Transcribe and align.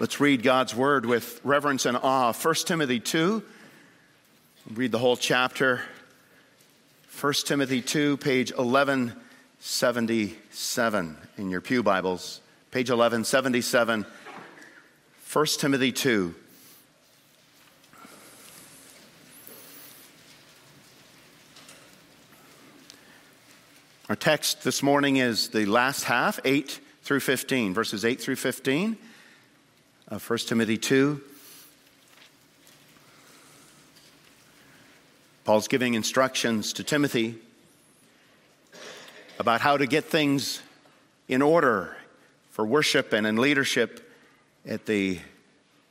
Let's 0.00 0.18
read 0.18 0.42
God's 0.42 0.74
word 0.74 1.04
with 1.04 1.40
reverence 1.44 1.84
and 1.84 1.94
awe. 1.94 2.32
1 2.32 2.54
Timothy 2.64 3.00
2. 3.00 3.42
Read 4.72 4.92
the 4.92 4.98
whole 4.98 5.18
chapter. 5.18 5.82
1 7.20 7.32
Timothy 7.44 7.82
2, 7.82 8.16
page 8.16 8.50
1177 8.56 11.16
in 11.36 11.50
your 11.50 11.60
Pew 11.60 11.82
Bibles. 11.82 12.40
Page 12.70 12.88
1177. 12.88 14.06
1 15.30 15.46
Timothy 15.58 15.92
2. 15.92 16.34
Our 24.08 24.16
text 24.16 24.64
this 24.64 24.82
morning 24.82 25.18
is 25.18 25.50
the 25.50 25.66
last 25.66 26.04
half, 26.04 26.40
8 26.46 26.80
through 27.02 27.20
15, 27.20 27.74
verses 27.74 28.06
8 28.06 28.18
through 28.18 28.36
15 28.36 28.96
Uh, 30.10 30.16
of 30.16 30.28
1 30.28 30.38
Timothy 30.40 30.76
2. 30.76 31.20
Paul's 35.44 35.68
giving 35.68 35.94
instructions 35.94 36.72
to 36.72 36.84
Timothy 36.84 37.36
about 39.38 39.60
how 39.60 39.76
to 39.76 39.86
get 39.86 40.04
things 40.04 40.62
in 41.28 41.42
order 41.42 41.96
for 42.50 42.66
worship 42.66 43.12
and 43.12 43.26
in 43.26 43.36
leadership 43.36 44.12
at 44.66 44.86
the 44.86 45.18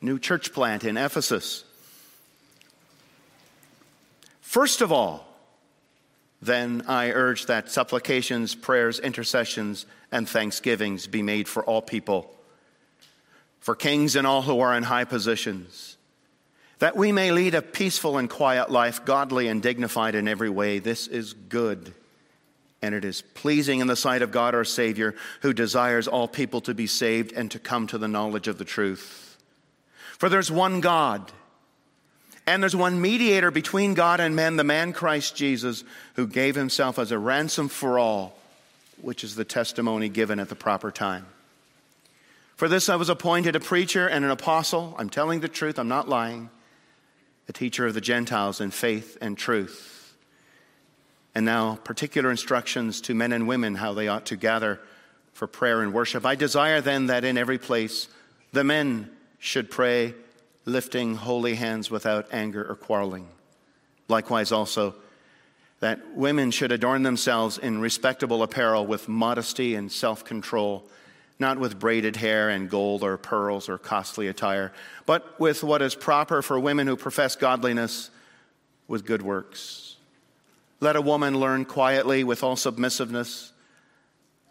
new 0.01 0.19
church 0.19 0.53
plant 0.53 0.83
in 0.83 0.97
Ephesus. 0.97 1.63
First 4.41 4.81
of 4.81 4.91
all, 4.91 5.25
then 6.41 6.83
I 6.87 7.11
urge 7.11 7.45
that 7.45 7.71
supplications, 7.71 8.53
prayers, 8.53 8.99
intercessions, 8.99 9.85
and 10.11 10.27
thanksgivings 10.27 11.07
be 11.07 11.21
made 11.21 11.47
for 11.47 11.63
all 11.63 11.81
people, 11.81 12.33
for 13.59 13.75
kings 13.75 14.15
and 14.15 14.25
all 14.25 14.41
who 14.41 14.59
are 14.59 14.75
in 14.75 14.83
high 14.83 15.03
positions, 15.03 15.97
that 16.79 16.95
we 16.95 17.11
may 17.11 17.31
lead 17.31 17.55
a 17.55 17.61
peaceful 17.61 18.17
and 18.17 18.29
quiet 18.29 18.71
life, 18.71 19.03
godly 19.05 19.47
and 19.47 19.61
dignified 19.61 20.15
in 20.15 20.27
every 20.27 20.49
way. 20.49 20.79
This 20.79 21.07
is 21.07 21.33
good, 21.33 21.93
and 22.81 22.95
it 22.95 23.03
is 23.03 23.21
pleasing 23.21 23.79
in 23.79 23.87
the 23.87 23.95
sight 23.95 24.21
of 24.21 24.31
God 24.31 24.55
our 24.55 24.63
Savior, 24.63 25.15
who 25.41 25.53
desires 25.53 26.07
all 26.07 26.27
people 26.27 26.61
to 26.61 26.73
be 26.73 26.87
saved 26.87 27.33
and 27.33 27.51
to 27.51 27.59
come 27.59 27.87
to 27.87 27.97
the 27.97 28.07
knowledge 28.07 28.47
of 28.47 28.57
the 28.57 28.65
truth. 28.65 29.37
For 30.17 30.29
there's 30.29 30.51
one 30.51 30.81
God 30.81 31.31
and 32.49 32.63
there's 32.63 32.75
one 32.75 32.99
mediator 32.99 33.51
between 33.51 33.93
God 33.93 34.19
and 34.19 34.35
men, 34.35 34.55
the 34.55 34.63
man 34.63 34.91
Christ 34.91 35.35
Jesus, 35.35 35.83
who 36.15 36.25
gave 36.25 36.55
himself 36.55 36.97
as 36.97 37.11
a 37.11 37.19
ransom 37.19 37.67
for 37.67 37.99
all, 37.99 38.35
which 39.01 39.23
is 39.23 39.35
the 39.35 39.45
testimony 39.45 40.09
given 40.09 40.39
at 40.39 40.49
the 40.49 40.55
proper 40.55 40.89
time. 40.89 41.27
For 42.59 42.67
this 42.67 42.89
I 42.89 42.97
was 42.97 43.07
appointed 43.07 43.55
a 43.55 43.61
preacher 43.61 44.05
and 44.05 44.25
an 44.25 44.31
apostle. 44.31 44.93
I'm 44.97 45.09
telling 45.09 45.39
the 45.39 45.47
truth, 45.47 45.79
I'm 45.79 45.87
not 45.87 46.09
lying. 46.09 46.49
A 47.47 47.53
teacher 47.53 47.87
of 47.87 47.93
the 47.93 48.01
Gentiles 48.01 48.59
in 48.59 48.71
faith 48.71 49.17
and 49.21 49.37
truth. 49.37 50.13
And 51.33 51.45
now, 51.45 51.77
particular 51.85 52.29
instructions 52.29 52.99
to 52.99 53.15
men 53.15 53.31
and 53.31 53.47
women 53.47 53.75
how 53.75 53.93
they 53.93 54.09
ought 54.09 54.25
to 54.25 54.35
gather 54.35 54.81
for 55.31 55.47
prayer 55.47 55.81
and 55.81 55.93
worship. 55.93 56.25
I 56.25 56.35
desire 56.35 56.81
then 56.81 57.05
that 57.05 57.23
in 57.23 57.37
every 57.37 57.57
place 57.57 58.09
the 58.51 58.65
men 58.65 59.09
should 59.37 59.71
pray 59.71 60.13
lifting 60.65 61.15
holy 61.15 61.55
hands 61.55 61.89
without 61.89 62.27
anger 62.33 62.69
or 62.69 62.75
quarreling. 62.75 63.29
Likewise, 64.09 64.51
also, 64.51 64.95
that 65.79 66.13
women 66.13 66.51
should 66.51 66.73
adorn 66.73 67.03
themselves 67.03 67.57
in 67.57 67.79
respectable 67.79 68.43
apparel 68.43 68.85
with 68.85 69.07
modesty 69.07 69.75
and 69.75 69.89
self 69.89 70.25
control, 70.25 70.83
not 71.39 71.57
with 71.57 71.79
braided 71.79 72.17
hair 72.17 72.49
and 72.49 72.69
gold 72.69 73.01
or 73.01 73.17
pearls 73.17 73.69
or 73.69 73.77
costly 73.77 74.27
attire, 74.27 74.73
but 75.05 75.39
with 75.39 75.63
what 75.63 75.81
is 75.81 75.95
proper 75.95 76.41
for 76.41 76.59
women 76.59 76.85
who 76.85 76.97
profess 76.97 77.35
godliness 77.35 78.09
with 78.87 79.05
good 79.05 79.21
works. 79.21 79.95
Let 80.81 80.95
a 80.95 81.01
woman 81.01 81.39
learn 81.39 81.65
quietly 81.65 82.23
with 82.23 82.43
all 82.43 82.55
submissiveness. 82.55 83.53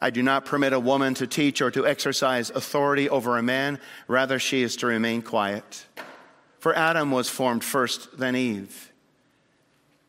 I 0.01 0.11
do 0.11 0.23
not 0.23 0.45
permit 0.45 0.73
a 0.73 0.81
woman 0.81 1.15
to 1.15 1.27
teach 1.27 1.61
or 1.61 1.71
to 1.73 1.87
exercise 1.87 2.51
authority 2.51 3.09
over 3.09 3.37
a 3.37 3.43
man. 3.43 3.81
Rather, 4.07 4.39
she 4.39 4.63
is 4.63 4.77
to 4.77 4.87
remain 4.87 5.23
quiet. 5.23 5.87
For 6.61 6.75
Adam 6.75 7.11
was 7.11 7.29
formed 7.29 7.65
first, 7.65 8.19
then 8.19 8.37
Eve. 8.37 8.93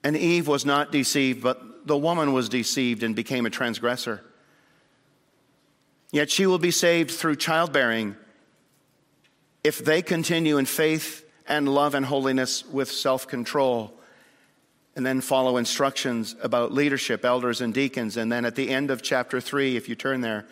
And 0.04 0.16
Eve 0.16 0.48
was 0.48 0.66
not 0.66 0.92
deceived, 0.92 1.42
but 1.42 1.88
the 1.88 1.98
woman 1.98 2.34
was 2.34 2.50
deceived 2.50 3.04
and 3.04 3.16
became 3.16 3.46
a 3.46 3.50
transgressor. 3.50 4.24
Yet 6.12 6.32
she 6.32 6.46
will 6.46 6.58
be 6.58 6.72
saved 6.72 7.12
through 7.12 7.36
childbearing 7.36 8.16
if 9.64 9.84
they 9.84 10.02
continue 10.02 10.58
in 10.58 10.66
faith 10.66 11.26
and 11.48 11.68
love 11.68 11.96
and 11.96 12.06
holiness 12.06 12.66
with 12.66 12.92
self 12.92 13.28
control. 13.28 13.94
And 14.96 15.06
then 15.06 15.22
follow 15.22 15.58
instructions 15.58 16.36
about 16.42 16.74
leadership, 16.74 17.24
elders, 17.24 17.62
and 17.62 17.74
deacons. 17.74 18.18
And 18.18 18.32
then 18.32 18.44
at 18.44 18.56
the 18.56 18.70
end 18.70 18.92
of 18.92 19.02
chapter 19.02 19.40
3, 19.40 19.78
if 19.78 19.88
you 19.88 19.96
turn 19.96 20.22
there, 20.22 20.46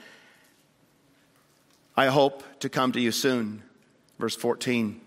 I 1.97 2.05
hope 2.05 2.43
to 2.59 2.69
come 2.69 2.91
to 2.93 2.99
you 2.99 3.11
soon. 3.11 3.63
Verse 4.19 4.35
14. 4.35 5.01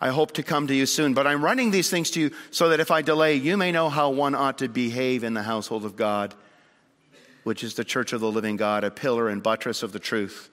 I 0.00 0.08
hope 0.08 0.32
to 0.32 0.42
come 0.42 0.66
to 0.68 0.74
you 0.74 0.86
soon, 0.86 1.12
but 1.12 1.26
I'm 1.26 1.44
writing 1.44 1.70
these 1.70 1.90
things 1.90 2.10
to 2.12 2.20
you 2.20 2.30
so 2.50 2.68
that 2.68 2.80
if 2.80 2.90
I 2.90 3.02
delay, 3.02 3.34
you 3.34 3.56
may 3.56 3.72
know 3.72 3.88
how 3.88 4.10
one 4.10 4.34
ought 4.34 4.58
to 4.58 4.68
behave 4.68 5.24
in 5.24 5.34
the 5.34 5.42
household 5.42 5.84
of 5.84 5.96
God, 5.96 6.34
which 7.48 7.64
is 7.64 7.72
the 7.74 7.84
church 7.84 8.12
of 8.12 8.20
the 8.20 8.30
living 8.30 8.58
God, 8.58 8.84
a 8.84 8.90
pillar 8.90 9.30
and 9.30 9.42
buttress 9.42 9.82
of 9.82 9.92
the 9.92 9.98
truth. 9.98 10.50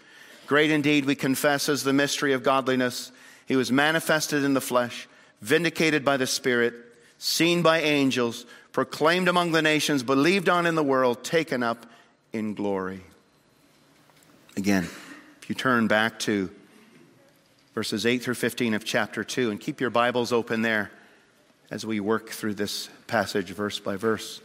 Great 0.48 0.72
indeed, 0.72 1.04
we 1.04 1.14
confess, 1.14 1.68
as 1.68 1.84
the 1.84 1.92
mystery 1.92 2.32
of 2.32 2.42
godliness. 2.42 3.12
He 3.46 3.58
was 3.58 3.70
manifested 3.70 4.46
in 4.46 4.54
the 4.54 4.62
flesh, 4.62 5.10
vindicated 5.42 6.06
by 6.06 6.16
the 6.16 6.26
Spirit, 6.26 6.74
seen 7.18 7.62
by 7.62 7.82
angels, 7.82 8.46
proclaimed 8.72 9.28
among 9.28 9.52
the 9.52 9.62
nations, 9.62 10.04
believed 10.04 10.48
on 10.48 10.66
in 10.66 10.76
the 10.76 10.84
world, 10.84 11.22
taken 11.22 11.64
up 11.64 11.86
in 12.32 12.54
glory. 12.54 13.02
Again, 14.56 14.88
if 15.42 15.50
you 15.50 15.54
turn 15.54 15.88
back 15.88 16.18
to 16.20 16.50
verses 17.74 18.06
8 18.06 18.24
through 18.24 18.36
15 18.36 18.74
of 18.74 18.86
chapter 18.86 19.26
2. 19.26 19.52
And 19.52 19.60
keep 19.60 19.82
your 19.82 19.90
Bibles 19.90 20.32
open 20.32 20.62
there 20.62 20.92
as 21.70 21.86
we 21.86 22.00
work 22.00 22.30
through 22.30 22.54
this 22.54 22.88
passage 23.06 23.52
verse 23.52 23.80
by 23.80 23.98
verse. 23.98 24.40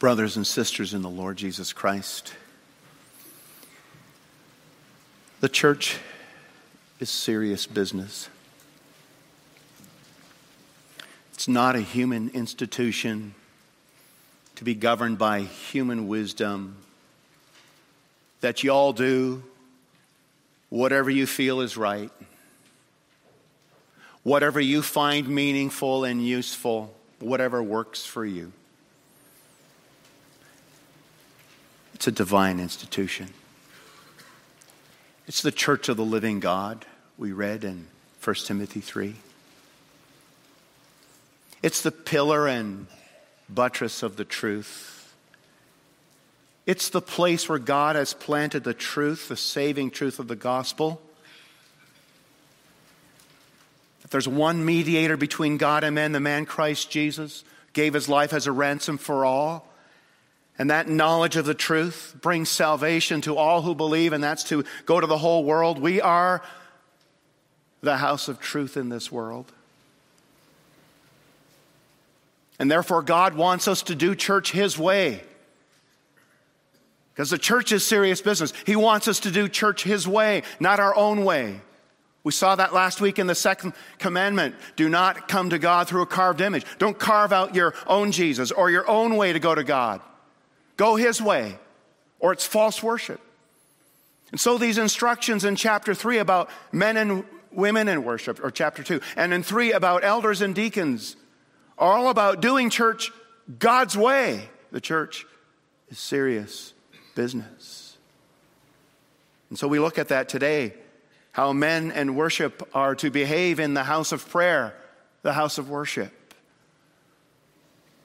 Brothers 0.00 0.36
and 0.38 0.46
sisters 0.46 0.94
in 0.94 1.02
the 1.02 1.10
Lord 1.10 1.36
Jesus 1.36 1.74
Christ, 1.74 2.32
the 5.42 5.48
church 5.50 5.98
is 7.00 7.10
serious 7.10 7.66
business. 7.66 8.30
It's 11.34 11.48
not 11.48 11.76
a 11.76 11.82
human 11.82 12.30
institution 12.30 13.34
to 14.56 14.64
be 14.64 14.74
governed 14.74 15.18
by 15.18 15.40
human 15.40 16.08
wisdom, 16.08 16.76
that 18.40 18.64
you 18.64 18.70
all 18.70 18.94
do 18.94 19.42
whatever 20.70 21.10
you 21.10 21.26
feel 21.26 21.60
is 21.60 21.76
right, 21.76 22.10
whatever 24.22 24.62
you 24.62 24.80
find 24.80 25.28
meaningful 25.28 26.04
and 26.04 26.26
useful, 26.26 26.94
whatever 27.18 27.62
works 27.62 28.06
for 28.06 28.24
you. 28.24 28.50
It's 32.00 32.06
a 32.06 32.12
divine 32.12 32.60
institution. 32.60 33.28
It's 35.26 35.42
the 35.42 35.52
church 35.52 35.90
of 35.90 35.98
the 35.98 36.02
living 36.02 36.40
God, 36.40 36.86
we 37.18 37.32
read 37.32 37.62
in 37.62 37.88
1 38.24 38.36
Timothy 38.36 38.80
3. 38.80 39.16
It's 41.62 41.82
the 41.82 41.90
pillar 41.90 42.48
and 42.48 42.86
buttress 43.50 44.02
of 44.02 44.16
the 44.16 44.24
truth. 44.24 45.14
It's 46.64 46.88
the 46.88 47.02
place 47.02 47.50
where 47.50 47.58
God 47.58 47.96
has 47.96 48.14
planted 48.14 48.64
the 48.64 48.72
truth, 48.72 49.28
the 49.28 49.36
saving 49.36 49.90
truth 49.90 50.18
of 50.18 50.26
the 50.26 50.36
gospel. 50.36 51.02
That 54.00 54.10
there's 54.10 54.26
one 54.26 54.64
mediator 54.64 55.18
between 55.18 55.58
God 55.58 55.84
and 55.84 55.96
men, 55.96 56.12
the 56.12 56.18
man 56.20 56.46
Christ 56.46 56.90
Jesus, 56.90 57.44
gave 57.74 57.92
his 57.92 58.08
life 58.08 58.32
as 58.32 58.46
a 58.46 58.52
ransom 58.52 58.96
for 58.96 59.26
all. 59.26 59.69
And 60.60 60.68
that 60.68 60.90
knowledge 60.90 61.36
of 61.36 61.46
the 61.46 61.54
truth 61.54 62.14
brings 62.20 62.50
salvation 62.50 63.22
to 63.22 63.38
all 63.38 63.62
who 63.62 63.74
believe, 63.74 64.12
and 64.12 64.22
that's 64.22 64.44
to 64.44 64.66
go 64.84 65.00
to 65.00 65.06
the 65.06 65.16
whole 65.16 65.42
world. 65.42 65.78
We 65.78 66.02
are 66.02 66.42
the 67.80 67.96
house 67.96 68.28
of 68.28 68.40
truth 68.40 68.76
in 68.76 68.90
this 68.90 69.10
world. 69.10 69.50
And 72.58 72.70
therefore, 72.70 73.00
God 73.00 73.36
wants 73.36 73.68
us 73.68 73.84
to 73.84 73.94
do 73.94 74.14
church 74.14 74.52
His 74.52 74.78
way. 74.78 75.22
Because 77.14 77.30
the 77.30 77.38
church 77.38 77.72
is 77.72 77.82
serious 77.82 78.20
business. 78.20 78.52
He 78.66 78.76
wants 78.76 79.08
us 79.08 79.20
to 79.20 79.30
do 79.30 79.48
church 79.48 79.82
His 79.82 80.06
way, 80.06 80.42
not 80.60 80.78
our 80.78 80.94
own 80.94 81.24
way. 81.24 81.62
We 82.22 82.32
saw 82.32 82.54
that 82.56 82.74
last 82.74 83.00
week 83.00 83.18
in 83.18 83.26
the 83.26 83.34
second 83.34 83.72
commandment. 83.98 84.56
Do 84.76 84.90
not 84.90 85.26
come 85.26 85.48
to 85.48 85.58
God 85.58 85.88
through 85.88 86.02
a 86.02 86.06
carved 86.06 86.42
image. 86.42 86.66
Don't 86.76 86.98
carve 86.98 87.32
out 87.32 87.54
your 87.54 87.72
own 87.86 88.12
Jesus 88.12 88.52
or 88.52 88.70
your 88.70 88.86
own 88.90 89.16
way 89.16 89.32
to 89.32 89.38
go 89.38 89.54
to 89.54 89.64
God. 89.64 90.02
Go 90.80 90.96
His 90.96 91.20
way, 91.20 91.58
or 92.20 92.32
it's 92.32 92.46
false 92.46 92.82
worship. 92.82 93.20
And 94.30 94.40
so 94.40 94.56
these 94.56 94.78
instructions 94.78 95.44
in 95.44 95.54
chapter 95.54 95.92
3 95.92 96.16
about 96.16 96.48
men 96.72 96.96
and 96.96 97.22
women 97.52 97.86
in 97.86 98.02
worship, 98.02 98.42
or 98.42 98.50
chapter 98.50 98.82
2, 98.82 98.98
and 99.14 99.34
in 99.34 99.42
3 99.42 99.72
about 99.72 100.04
elders 100.04 100.40
and 100.40 100.54
deacons, 100.54 101.16
are 101.76 101.92
all 101.92 102.08
about 102.08 102.40
doing 102.40 102.70
church 102.70 103.12
God's 103.58 103.94
way. 103.94 104.48
The 104.72 104.80
church 104.80 105.26
is 105.90 105.98
serious 105.98 106.72
business. 107.14 107.98
And 109.50 109.58
so 109.58 109.68
we 109.68 109.80
look 109.80 109.98
at 109.98 110.08
that 110.08 110.30
today 110.30 110.72
how 111.32 111.52
men 111.52 111.92
and 111.92 112.16
worship 112.16 112.66
are 112.74 112.94
to 112.94 113.10
behave 113.10 113.60
in 113.60 113.74
the 113.74 113.84
house 113.84 114.12
of 114.12 114.26
prayer, 114.30 114.74
the 115.20 115.34
house 115.34 115.58
of 115.58 115.68
worship. 115.68 116.14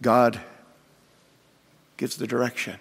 God 0.02 0.42
gives 1.98 2.18
the 2.18 2.28
direction. 2.28 2.78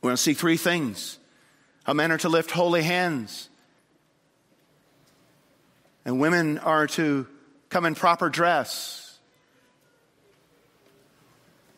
We're 0.00 0.10
going 0.10 0.16
to 0.16 0.22
see 0.22 0.34
three 0.34 0.56
things 0.56 1.18
how 1.84 1.92
men 1.92 2.10
are 2.10 2.18
to 2.18 2.28
lift 2.28 2.50
holy 2.50 2.82
hands, 2.82 3.48
and 6.04 6.18
women 6.20 6.58
are 6.58 6.88
to 6.88 7.26
come 7.68 7.86
in 7.86 7.94
proper 7.94 8.28
dress, 8.28 9.18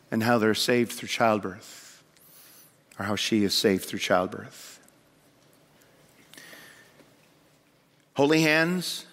and 0.09 0.23
how 0.23 0.39
they're 0.39 0.55
saved 0.55 0.93
through 0.93 1.09
childbirth, 1.09 2.03
or 2.97 3.05
how 3.05 3.15
she 3.15 3.43
is 3.43 3.53
saved 3.53 3.85
through 3.85 3.99
childbirth. 3.99 4.79
Holy 8.15 8.41
hands, 8.41 9.05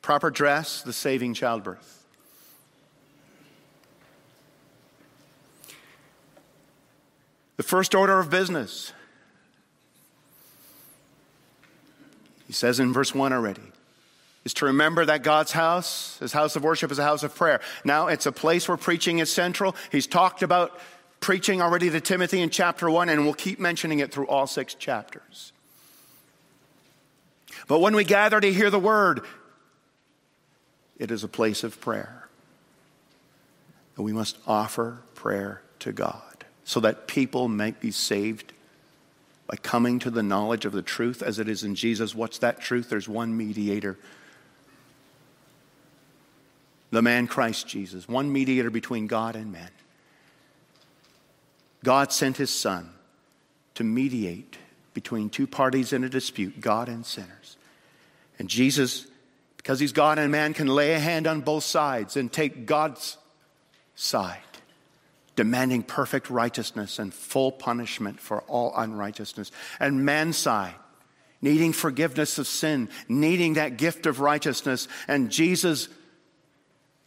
proper 0.00 0.30
dress, 0.30 0.82
the 0.82 0.92
saving 0.92 1.34
childbirth. 1.34 1.97
The 7.58 7.64
first 7.64 7.94
order 7.94 8.18
of 8.20 8.30
business. 8.30 8.92
He 12.46 12.52
says 12.52 12.80
in 12.80 12.92
verse 12.92 13.14
1 13.14 13.32
already 13.32 13.60
is 14.44 14.54
to 14.54 14.66
remember 14.66 15.04
that 15.04 15.24
God's 15.24 15.50
house, 15.52 16.16
his 16.20 16.32
house 16.32 16.54
of 16.54 16.62
worship, 16.62 16.90
is 16.92 17.00
a 17.00 17.04
house 17.04 17.24
of 17.24 17.34
prayer. 17.34 17.60
Now 17.84 18.06
it's 18.06 18.26
a 18.26 18.32
place 18.32 18.68
where 18.68 18.76
preaching 18.76 19.18
is 19.18 19.30
central. 19.30 19.74
He's 19.90 20.06
talked 20.06 20.42
about 20.42 20.78
preaching 21.18 21.60
already 21.60 21.90
to 21.90 22.00
Timothy 22.00 22.40
in 22.40 22.48
chapter 22.48 22.88
1, 22.88 23.08
and 23.08 23.24
we'll 23.24 23.34
keep 23.34 23.58
mentioning 23.58 23.98
it 23.98 24.12
through 24.12 24.28
all 24.28 24.46
six 24.46 24.74
chapters. 24.74 25.52
But 27.66 27.80
when 27.80 27.96
we 27.96 28.04
gather 28.04 28.40
to 28.40 28.52
hear 28.52 28.70
the 28.70 28.78
word, 28.78 29.22
it 30.96 31.10
is 31.10 31.24
a 31.24 31.28
place 31.28 31.64
of 31.64 31.80
prayer. 31.80 32.28
And 33.96 34.04
we 34.06 34.12
must 34.12 34.38
offer 34.46 35.00
prayer 35.16 35.60
to 35.80 35.92
God 35.92 36.27
so 36.68 36.80
that 36.80 37.06
people 37.06 37.48
might 37.48 37.80
be 37.80 37.90
saved 37.90 38.52
by 39.46 39.56
coming 39.56 39.98
to 39.98 40.10
the 40.10 40.22
knowledge 40.22 40.66
of 40.66 40.72
the 40.72 40.82
truth 40.82 41.22
as 41.22 41.38
it 41.38 41.48
is 41.48 41.64
in 41.64 41.74
Jesus. 41.74 42.14
What's 42.14 42.40
that 42.40 42.60
truth? 42.60 42.90
There's 42.90 43.08
one 43.08 43.34
mediator. 43.34 43.98
The 46.90 47.00
man 47.00 47.26
Christ 47.26 47.66
Jesus, 47.66 48.06
one 48.06 48.30
mediator 48.30 48.68
between 48.68 49.06
God 49.06 49.34
and 49.34 49.50
man. 49.50 49.70
God 51.84 52.12
sent 52.12 52.36
his 52.36 52.50
Son 52.50 52.90
to 53.76 53.82
mediate 53.82 54.58
between 54.92 55.30
two 55.30 55.46
parties 55.46 55.94
in 55.94 56.04
a 56.04 56.10
dispute, 56.10 56.60
God 56.60 56.90
and 56.90 57.06
sinners. 57.06 57.56
And 58.38 58.46
Jesus, 58.46 59.06
because 59.56 59.80
he's 59.80 59.92
God 59.92 60.18
and 60.18 60.30
man, 60.30 60.52
can 60.52 60.66
lay 60.66 60.92
a 60.92 60.98
hand 60.98 61.26
on 61.26 61.40
both 61.40 61.64
sides 61.64 62.18
and 62.18 62.30
take 62.30 62.66
God's 62.66 63.16
side 63.94 64.42
demanding 65.38 65.84
perfect 65.84 66.30
righteousness 66.30 66.98
and 66.98 67.14
full 67.14 67.52
punishment 67.52 68.18
for 68.18 68.40
all 68.48 68.72
unrighteousness. 68.76 69.52
And 69.78 70.04
man's 70.04 70.36
side, 70.36 70.74
needing 71.40 71.72
forgiveness 71.72 72.38
of 72.38 72.48
sin, 72.48 72.88
needing 73.08 73.54
that 73.54 73.76
gift 73.76 74.06
of 74.06 74.18
righteousness. 74.18 74.88
And 75.06 75.30
Jesus 75.30 75.88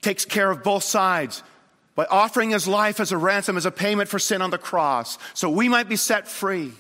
takes 0.02 0.24
care 0.24 0.50
of 0.50 0.64
both 0.64 0.86
sides 0.86 1.44
by 1.94 2.06
offering 2.06 2.52
his 2.52 2.70
life 2.70 3.02
as 3.02 3.12
a 3.12 3.18
ransom, 3.18 3.58
as 3.58 3.66
a 3.66 3.72
payment 3.72 4.08
for 4.08 4.18
sin 4.18 4.42
on 4.42 4.50
the 4.50 4.58
cross, 4.58 5.18
so 5.34 5.50
we 5.50 5.68
might 5.68 5.90
be 5.90 5.98
set 5.98 6.26
free. 6.26 6.72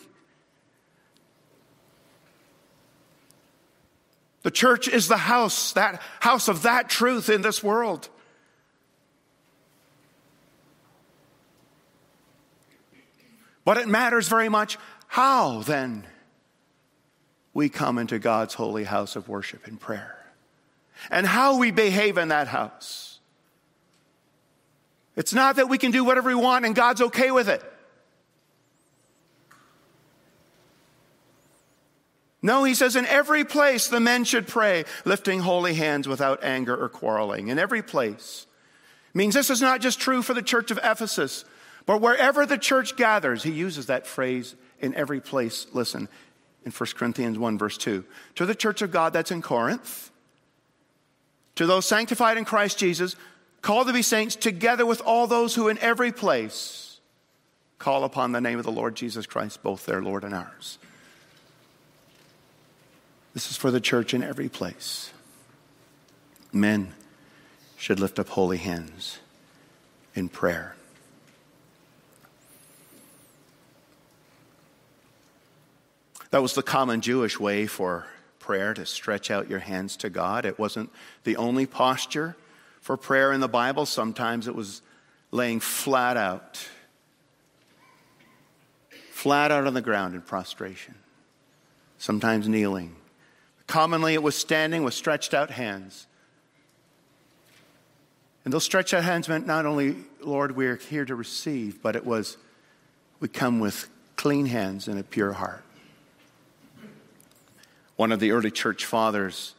The 4.44 4.51
church 4.51 4.88
is 4.88 5.09
the 5.09 5.18
house, 5.18 5.74
that 5.74 6.01
house 6.21 6.48
of 6.48 6.62
that 6.62 6.88
truth 6.88 7.30
in 7.30 7.42
this 7.42 7.62
world. 7.62 8.07
But 13.63 13.78
it 13.78 13.88
matters 13.88 14.28
very 14.28 14.50
much 14.50 14.78
how 15.08 15.62
then 15.62 16.06
we 17.54 17.69
come 17.69 17.98
into 17.98 18.18
God's 18.18 18.54
holy 18.54 18.84
house 18.84 19.16
of 19.16 19.28
worship 19.28 19.68
and 19.68 19.80
prayer 19.80 20.18
and 21.10 21.25
how 21.25 21.58
we 21.58 21.72
behave 21.72 22.18
in 22.18 22.30
that 22.30 22.48
house. 22.48 23.19
It's 25.16 25.34
not 25.34 25.58
that 25.58 25.69
we 25.69 25.78
can 25.78 25.92
do 25.92 26.04
whatever 26.04 26.30
we 26.30 26.36
want 26.36 26.66
and 26.66 26.74
God's 26.75 27.02
okay 27.02 27.31
with 27.31 27.50
it. 27.50 27.63
No, 32.42 32.63
he 32.63 32.74
says, 32.74 32.96
in 32.96 33.06
every 33.06 33.46
place 33.46 33.88
the 33.88 34.00
men 34.00 34.24
should 34.24 34.48
pray, 34.48 34.86
lifting 35.06 35.42
holy 35.42 35.75
hands 35.75 36.08
without 36.08 36.44
anger 36.44 36.75
or 36.75 36.90
quarreling. 36.90 37.50
In 37.50 37.60
every 37.60 37.84
place. 37.84 38.48
Means 39.13 39.36
this 39.36 39.50
is 39.50 39.62
not 39.62 39.81
just 39.81 40.00
true 40.00 40.22
for 40.22 40.34
the 40.34 40.42
church 40.42 40.72
of 40.72 40.80
Ephesus. 40.81 41.46
But 41.86 42.01
wherever 42.01 42.45
the 42.45 42.57
church 42.57 42.95
gathers, 42.95 43.44
he 43.44 43.51
uses 43.51 43.88
that 43.88 44.07
phrase 44.07 44.56
in 44.80 44.94
every 44.95 45.19
place. 45.19 45.68
Listen, 45.74 46.07
in 46.66 46.72
1 46.72 46.89
Corinthians 46.95 47.38
1, 47.38 47.57
verse 47.57 47.78
2. 47.78 48.04
To 48.36 48.45
the 48.45 48.56
church 48.56 48.81
of 48.81 48.92
God 48.92 49.13
that's 49.13 49.31
in 49.31 49.42
Corinth, 49.42 50.12
to 51.56 51.66
those 51.66 51.86
sanctified 51.86 52.38
in 52.38 52.45
Christ 52.45 52.78
Jesus, 52.78 53.16
called 53.62 53.88
to 53.88 53.94
be 53.94 54.01
saints, 54.01 54.36
together 54.36 54.86
with 54.86 55.01
all 55.01 55.28
those 55.28 55.56
who 55.56 55.68
in 55.68 55.78
every 55.80 56.12
place 56.12 57.00
call 57.78 58.04
upon 58.04 58.31
the 58.31 58.42
name 58.42 58.60
of 58.60 58.66
the 58.66 58.72
Lord 58.72 58.95
Jesus 58.95 59.25
Christ, 59.25 59.63
both 59.63 59.86
their 59.86 60.04
Lord 60.04 60.24
and 60.24 60.36
ours. 60.36 60.77
This 63.34 63.50
is 63.50 63.58
for 63.58 63.72
the 63.72 63.82
church 63.82 64.13
in 64.13 64.22
every 64.22 64.50
place. 64.50 65.12
Men 66.53 66.94
should 67.77 68.00
lift 68.00 68.20
up 68.20 68.29
holy 68.29 68.58
hands 68.58 69.17
in 70.13 70.29
prayer. 70.29 70.75
That 76.31 76.41
was 76.41 76.55
the 76.55 76.63
common 76.63 77.01
Jewish 77.01 77.39
way 77.39 77.67
for 77.67 78.07
prayer 78.39 78.73
to 78.73 78.85
stretch 78.85 79.29
out 79.29 79.50
your 79.50 79.59
hands 79.59 79.97
to 79.97 80.09
God. 80.09 80.45
It 80.45 80.57
wasn't 80.57 80.89
the 81.25 81.35
only 81.35 81.65
posture 81.65 82.35
for 82.79 82.97
prayer 82.97 83.31
in 83.33 83.41
the 83.41 83.50
Bible. 83.50 83.85
Sometimes 83.85 84.47
it 84.47 84.55
was 84.55 84.81
laying 85.29 85.59
flat 85.59 86.17
out, 86.17 86.67
flat 89.11 89.51
out 89.51 89.67
on 89.67 89.73
the 89.73 89.81
ground 89.81 90.15
in 90.15 90.21
prostration, 90.21 90.95
sometimes 91.97 92.47
kneeling. 92.47 92.95
Commonly, 93.67 94.13
it 94.13 94.23
was 94.23 94.35
standing 94.35 94.83
with 94.83 94.93
stretched 94.93 95.33
out 95.33 95.51
hands. 95.51 96.07
And 98.43 98.53
those 98.53 98.63
stretched 98.63 98.93
out 98.93 99.03
hands 99.03 99.27
meant 99.29 99.45
not 99.45 99.65
only, 99.65 99.97
Lord, 100.21 100.55
we're 100.55 100.77
here 100.77 101.05
to 101.05 101.13
receive, 101.13 101.81
but 101.81 101.95
it 101.95 102.05
was, 102.05 102.38
we 103.19 103.27
come 103.27 103.59
with 103.59 103.89
clean 104.15 104.45
hands 104.45 104.88
and 104.88 104.97
a 105.00 105.03
pure 105.03 105.33
heart. 105.33 105.63
One 108.01 108.12
of 108.12 108.20
the 108.20 108.31
early 108.31 108.50
church 108.50 108.84
fathers 108.84 109.53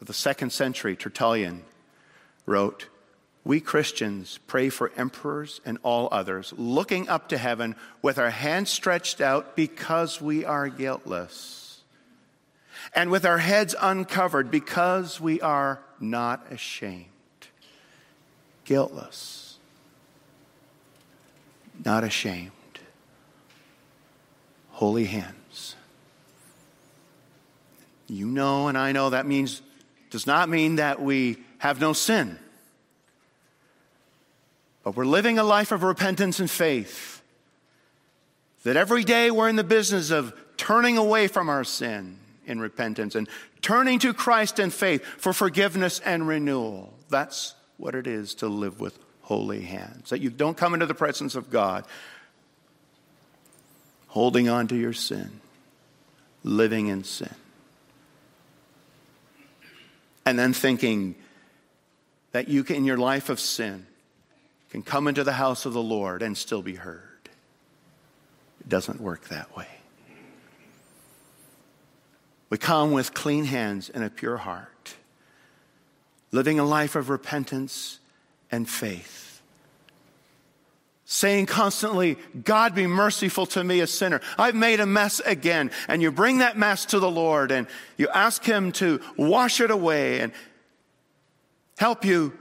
of 0.00 0.06
the 0.06 0.14
second 0.14 0.54
century, 0.54 0.96
Tertullian, 0.96 1.64
wrote, 2.46 2.88
We 3.44 3.60
Christians 3.60 4.40
pray 4.46 4.70
for 4.70 4.90
emperors 4.96 5.60
and 5.66 5.76
all 5.82 6.08
others, 6.10 6.54
looking 6.56 7.10
up 7.10 7.28
to 7.28 7.36
heaven 7.36 7.76
with 8.00 8.18
our 8.18 8.30
hands 8.30 8.70
stretched 8.70 9.20
out 9.20 9.54
because 9.54 10.18
we 10.18 10.46
are 10.46 10.70
guiltless, 10.70 11.82
and 12.94 13.10
with 13.10 13.26
our 13.26 13.36
heads 13.36 13.74
uncovered 13.78 14.50
because 14.50 15.20
we 15.20 15.42
are 15.42 15.82
not 16.00 16.50
ashamed. 16.50 17.04
Guiltless, 18.64 19.58
not 21.84 22.02
ashamed. 22.02 22.50
Holy 24.70 25.04
hands. 25.04 25.43
You 28.06 28.26
know, 28.26 28.68
and 28.68 28.76
I 28.76 28.92
know 28.92 29.10
that 29.10 29.26
means, 29.26 29.62
does 30.10 30.26
not 30.26 30.48
mean 30.48 30.76
that 30.76 31.00
we 31.00 31.38
have 31.58 31.80
no 31.80 31.92
sin. 31.92 32.38
But 34.82 34.96
we're 34.96 35.06
living 35.06 35.38
a 35.38 35.44
life 35.44 35.72
of 35.72 35.82
repentance 35.82 36.40
and 36.40 36.50
faith. 36.50 37.22
That 38.64 38.76
every 38.76 39.04
day 39.04 39.30
we're 39.30 39.48
in 39.48 39.56
the 39.56 39.64
business 39.64 40.10
of 40.10 40.34
turning 40.56 40.98
away 40.98 41.26
from 41.26 41.48
our 41.48 41.64
sin 41.64 42.18
in 42.46 42.60
repentance 42.60 43.14
and 43.14 43.28
turning 43.62 43.98
to 44.00 44.12
Christ 44.12 44.58
in 44.58 44.70
faith 44.70 45.02
for 45.04 45.32
forgiveness 45.32 46.00
and 46.04 46.28
renewal. 46.28 46.92
That's 47.08 47.54
what 47.78 47.94
it 47.94 48.06
is 48.06 48.34
to 48.36 48.48
live 48.48 48.80
with 48.80 48.98
holy 49.22 49.62
hands. 49.62 50.10
That 50.10 50.20
you 50.20 50.30
don't 50.30 50.56
come 50.56 50.74
into 50.74 50.86
the 50.86 50.94
presence 50.94 51.34
of 51.34 51.50
God 51.50 51.86
holding 54.08 54.48
on 54.48 54.68
to 54.68 54.76
your 54.76 54.92
sin, 54.92 55.40
living 56.44 56.86
in 56.86 57.02
sin. 57.04 57.34
And 60.26 60.38
then 60.38 60.52
thinking 60.52 61.16
that 62.32 62.48
you 62.48 62.64
can, 62.64 62.76
in 62.76 62.84
your 62.84 62.96
life 62.96 63.28
of 63.28 63.38
sin, 63.38 63.86
can 64.70 64.82
come 64.82 65.06
into 65.06 65.22
the 65.22 65.34
house 65.34 65.66
of 65.66 65.72
the 65.72 65.82
Lord 65.82 66.22
and 66.22 66.36
still 66.36 66.62
be 66.62 66.74
heard. 66.74 67.28
It 68.60 68.68
doesn't 68.68 69.00
work 69.00 69.28
that 69.28 69.56
way. 69.56 69.68
We 72.50 72.58
come 72.58 72.92
with 72.92 73.14
clean 73.14 73.44
hands 73.44 73.90
and 73.90 74.04
a 74.04 74.10
pure 74.10 74.38
heart, 74.38 74.94
living 76.32 76.58
a 76.58 76.64
life 76.64 76.96
of 76.96 77.10
repentance 77.10 77.98
and 78.50 78.68
faith. 78.68 79.33
Saying 81.06 81.46
constantly, 81.46 82.16
God 82.44 82.74
be 82.74 82.86
merciful 82.86 83.44
to 83.46 83.62
me, 83.62 83.80
a 83.80 83.86
sinner. 83.86 84.22
I've 84.38 84.54
made 84.54 84.80
a 84.80 84.86
mess 84.86 85.20
again. 85.20 85.70
And 85.86 86.00
you 86.00 86.10
bring 86.10 86.38
that 86.38 86.56
mess 86.56 86.86
to 86.86 86.98
the 86.98 87.10
Lord 87.10 87.52
and 87.52 87.66
you 87.98 88.08
ask 88.08 88.42
Him 88.42 88.72
to 88.72 89.00
wash 89.16 89.60
it 89.60 89.70
away 89.70 90.20
and 90.20 90.32
help 91.76 92.04
you 92.04 92.32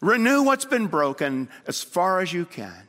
renew 0.00 0.42
what's 0.42 0.64
been 0.64 0.86
broken 0.86 1.48
as 1.66 1.82
far 1.82 2.20
as 2.20 2.32
you 2.32 2.46
can. 2.46 2.86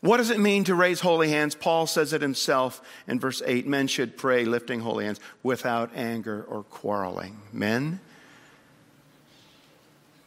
What 0.00 0.16
does 0.16 0.30
it 0.30 0.40
mean 0.40 0.64
to 0.64 0.74
raise 0.74 1.00
holy 1.00 1.28
hands? 1.28 1.54
Paul 1.54 1.86
says 1.86 2.14
it 2.14 2.22
himself 2.22 2.80
in 3.06 3.20
verse 3.20 3.42
8 3.44 3.66
men 3.66 3.86
should 3.86 4.16
pray 4.16 4.46
lifting 4.46 4.80
holy 4.80 5.04
hands 5.04 5.20
without 5.42 5.90
anger 5.94 6.42
or 6.48 6.62
quarreling. 6.62 7.38
Men, 7.52 8.00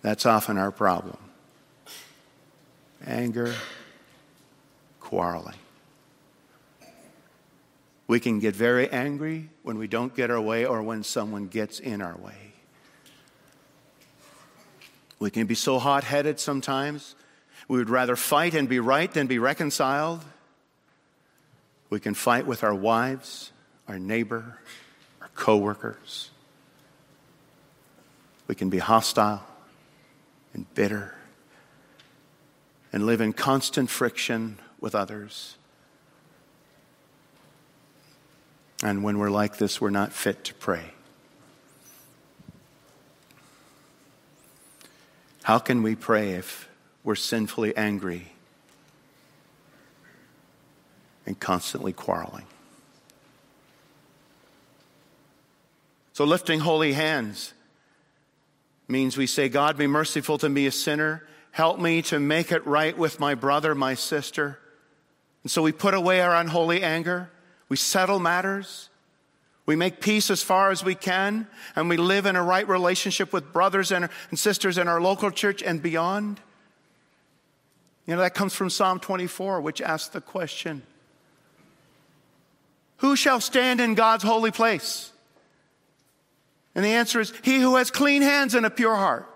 that's 0.04 0.28
often 0.28 0.60
our 0.60 0.72
problem. 0.72 1.18
Anger, 3.04 3.56
quarreling. 5.00 5.56
We 8.06 8.20
can 8.20 8.40
get 8.40 8.56
very 8.56 8.88
angry 8.90 9.50
when 9.64 9.80
we 9.80 9.88
don't 9.88 10.16
get 10.16 10.30
our 10.30 10.40
way 10.40 10.66
or 10.66 10.84
when 10.84 11.02
someone 11.02 11.48
gets 11.48 11.80
in 11.80 12.04
our 12.04 12.16
way. 12.18 12.54
We 15.18 15.32
can 15.32 15.48
be 15.48 15.56
so 15.56 15.80
hot 15.80 16.04
headed 16.04 16.40
sometimes 16.40 17.16
we 17.68 17.78
would 17.78 17.90
rather 17.90 18.16
fight 18.16 18.54
and 18.54 18.68
be 18.68 18.80
right 18.80 19.12
than 19.12 19.28
be 19.28 19.40
reconciled. 19.40 20.24
We 21.90 22.00
can 22.00 22.14
fight 22.14 22.46
with 22.46 22.64
our 22.64 22.74
wives, 22.74 23.52
our 23.88 24.00
neighbor, 24.00 24.60
our 25.22 25.30
coworkers. 25.36 26.30
We 28.48 28.56
can 28.56 28.70
be 28.70 28.80
hostile 28.80 29.44
and 30.54 30.72
bitter 30.74 31.16
and 32.92 33.06
live 33.06 33.22
in 33.22 33.34
constant 33.34 33.90
friction 33.90 34.60
with 34.80 34.94
others. 34.94 35.58
And 38.84 39.04
when 39.04 39.18
we're 39.18 39.30
like 39.30 39.58
this, 39.58 39.82
we're 39.82 39.90
not 39.90 40.14
fit 40.14 40.44
to 40.46 40.54
pray. 40.54 40.94
How 45.44 45.60
can 45.60 45.84
we 45.84 45.96
pray 45.96 46.34
if 46.34 46.70
we're 47.04 47.16
sinfully 47.16 47.76
angry 47.76 48.34
and 51.26 51.40
constantly 51.40 51.94
quarreling. 51.94 52.46
So, 56.14 56.26
lifting 56.26 56.60
holy 56.60 56.94
hands 56.94 57.54
means 58.94 59.18
we 59.18 59.28
say, 59.28 59.50
God, 59.50 59.76
be 59.76 59.88
merciful 59.88 60.38
to 60.38 60.48
me, 60.48 60.68
a 60.68 60.72
sinner. 60.72 61.28
Help 61.52 61.80
me 61.80 62.02
to 62.04 62.20
make 62.20 62.52
it 62.52 62.66
right 62.66 62.98
with 62.98 63.20
my 63.20 63.36
brother, 63.36 63.76
my 63.76 63.96
sister. 63.96 64.60
And 65.44 65.52
so 65.52 65.62
we 65.62 65.74
put 65.74 65.94
away 65.94 66.22
our 66.22 66.34
unholy 66.34 66.82
anger. 66.82 67.30
We 67.68 67.76
settle 67.76 68.20
matters. 68.20 68.90
We 69.66 69.76
make 69.76 70.00
peace 70.00 70.30
as 70.30 70.44
far 70.44 70.72
as 70.72 70.84
we 70.84 70.96
can. 70.96 71.48
And 71.76 71.90
we 71.90 71.98
live 71.98 72.26
in 72.26 72.36
a 72.36 72.44
right 72.44 72.68
relationship 72.68 73.34
with 73.34 73.52
brothers 73.52 73.92
and, 73.92 74.10
sisters 74.36 74.78
in 74.78 74.88
our 74.88 75.02
local 75.02 75.32
church 75.32 75.64
and 75.64 75.82
beyond. 75.82 76.40
You 78.06 78.16
know, 78.16 78.22
that 78.22 78.36
comes 78.36 78.54
from 78.54 78.70
Psalm 78.70 79.00
24, 79.00 79.62
which 79.62 79.82
asks 79.82 80.10
the 80.10 80.22
question 80.22 80.84
Who 82.98 83.16
shall 83.16 83.42
stand 83.42 83.82
in 83.82 83.96
God's 83.96 84.24
holy 84.24 84.52
place? 84.52 85.13
And 86.76 86.84
the 86.84 86.90
answer 86.90 87.20
is 87.20 87.34
He 87.44 87.60
who 87.60 87.76
has 87.76 87.92
clean 87.92 88.22
hands 88.22 88.56
and 88.56 88.66
a 88.66 88.70
pure 88.70 88.96
heart. 88.96 89.30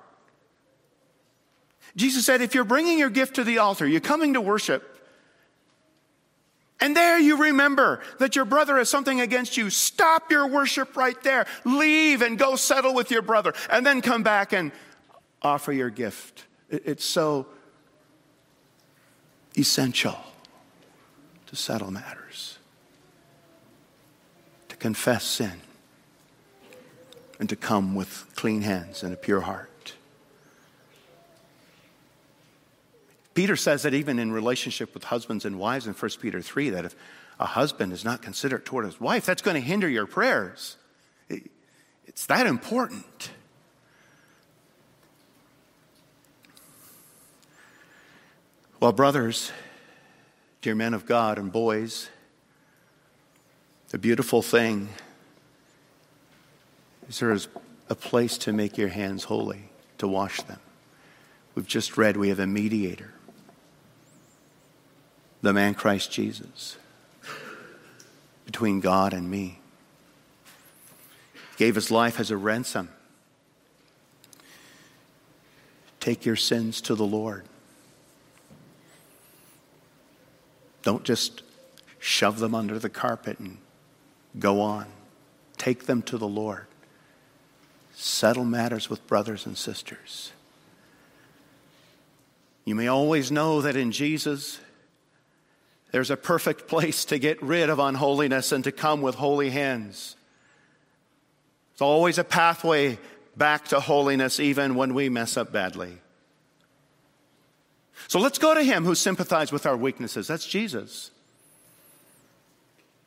Jesus 1.96 2.26
said, 2.26 2.42
if 2.42 2.54
you're 2.54 2.64
bringing 2.64 3.00
your 3.00 3.10
gift 3.10 3.36
to 3.36 3.44
the 3.44 3.58
altar, 3.58 3.88
you're 3.88 4.00
coming 4.00 4.34
to 4.36 4.42
worship, 4.42 4.94
and 6.80 6.96
there 6.96 7.18
you 7.18 7.38
remember 7.38 8.02
that 8.20 8.36
your 8.36 8.46
brother 8.46 8.78
has 8.78 8.88
something 8.88 9.20
against 9.20 9.58
you, 9.58 9.72
stop 9.72 10.30
your 10.30 10.46
worship 10.46 10.96
right 10.96 11.20
there. 11.24 11.48
Leave 11.66 12.22
and 12.22 12.38
go 12.38 12.56
settle 12.56 12.94
with 12.94 13.10
your 13.10 13.24
brother, 13.24 13.56
and 13.72 13.84
then 13.84 14.02
come 14.02 14.22
back 14.22 14.54
and 14.54 14.72
offer 15.42 15.72
your 15.74 15.90
gift. 15.90 16.46
It's 16.70 17.04
so 17.04 17.48
essential 19.58 20.18
to 21.48 21.56
settle 21.56 21.90
matters, 21.90 22.60
to 24.70 24.76
confess 24.76 25.24
sin, 25.24 25.62
and 27.40 27.48
to 27.50 27.56
come 27.56 27.96
with 27.96 28.26
clean 28.36 28.62
hands 28.62 29.04
and 29.04 29.14
a 29.14 29.18
pure 29.18 29.42
heart. 29.42 29.94
Peter 33.34 33.56
says 33.56 33.84
that 33.84 33.94
even 33.94 34.18
in 34.18 34.32
relationship 34.32 34.94
with 34.96 35.04
husbands 35.04 35.46
and 35.46 35.60
wives 35.60 35.86
in 35.86 35.94
1 35.94 36.12
Peter 36.20 36.42
3, 36.42 36.72
that 36.72 36.86
if 36.86 36.96
a 37.40 37.46
husband 37.46 37.94
is 37.94 38.04
not 38.04 38.22
considerate 38.22 38.66
toward 38.66 38.84
his 38.84 39.00
wife, 39.00 39.28
that's 39.28 39.44
going 39.44 39.54
to 39.54 39.62
hinder 39.62 39.88
your 39.88 40.08
prayers. 40.08 40.76
It's 42.08 42.26
that 42.26 42.48
important. 42.48 43.30
Well, 48.80 48.92
brothers, 48.92 49.52
dear 50.62 50.74
men 50.74 50.96
of 50.96 51.06
God 51.06 51.38
and 51.38 51.52
boys, 51.52 52.10
the 53.90 54.00
beautiful 54.00 54.42
thing 54.42 54.90
is 57.10 57.20
there 57.20 57.38
a 57.90 57.96
place 57.96 58.38
to 58.40 58.54
make 58.54 58.78
your 58.78 58.90
hands 58.90 59.26
holy, 59.26 59.70
to 59.98 60.08
wash 60.08 60.42
them. 60.44 60.60
We've 61.56 61.68
just 61.68 61.98
read 61.98 62.18
we 62.18 62.30
have 62.30 62.40
a 62.40 62.48
mediator, 62.48 63.14
the 65.42 65.54
man 65.54 65.74
Christ 65.74 66.12
Jesus, 66.12 66.78
between 68.46 68.80
God 68.80 69.14
and 69.14 69.30
me. 69.30 69.60
Gave 71.58 71.76
his 71.76 71.90
life 71.90 72.20
as 72.20 72.30
a 72.30 72.38
ransom. 72.38 72.90
Take 76.00 76.26
your 76.26 76.36
sins 76.36 76.82
to 76.82 76.94
the 76.94 77.06
Lord. 77.06 77.46
Don't 80.84 81.04
just 81.04 81.42
shove 82.00 82.40
them 82.40 82.54
under 82.54 82.78
the 82.78 82.90
carpet 82.90 83.40
and 83.40 83.58
go 84.38 84.62
on. 84.62 84.86
Take 85.58 85.86
them 85.86 86.04
to 86.04 86.18
the 86.18 86.28
Lord. 86.28 86.68
Settle 88.00 88.46
matters 88.46 88.92
with 88.92 89.08
brothers 89.08 89.48
and 89.48 89.58
sisters. 89.58 90.32
You 92.64 92.76
may 92.76 92.88
always 92.88 93.32
know 93.32 93.62
that 93.62 93.76
in 93.76 93.92
Jesus, 93.92 94.60
there's 95.90 96.12
a 96.12 96.16
perfect 96.16 96.68
place 96.68 97.06
to 97.06 97.18
get 97.18 97.42
rid 97.42 97.72
of 97.72 97.80
unholiness 97.80 98.52
and 98.52 98.64
to 98.66 98.72
come 98.72 99.02
with 99.02 99.16
holy 99.16 99.50
hands. 99.50 100.16
There's 101.74 101.82
always 101.82 102.20
a 102.20 102.24
pathway 102.24 103.00
back 103.36 103.70
to 103.70 103.80
holiness, 103.80 104.40
even 104.40 104.76
when 104.76 104.94
we 104.94 105.10
mess 105.10 105.36
up 105.36 105.52
badly. 105.52 105.98
So 108.08 108.20
let's 108.20 108.38
go 108.38 108.54
to 108.54 108.62
him 108.62 108.86
who 108.86 108.94
sympathized 108.94 109.52
with 109.52 109.66
our 109.66 109.76
weaknesses. 109.76 110.28
That's 110.28 110.46
Jesus. 110.46 111.10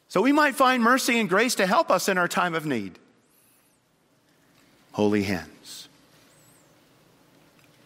So 0.09 0.21
we 0.21 0.33
might 0.33 0.57
find 0.57 0.83
mercy 0.83 1.21
and 1.21 1.29
grace 1.29 1.55
to 1.55 1.67
help 1.69 1.93
us 1.93 2.09
in 2.09 2.19
our 2.19 2.27
time 2.27 2.57
of 2.57 2.67
need. 2.67 2.99
Holy 4.93 5.23
hands. 5.23 5.89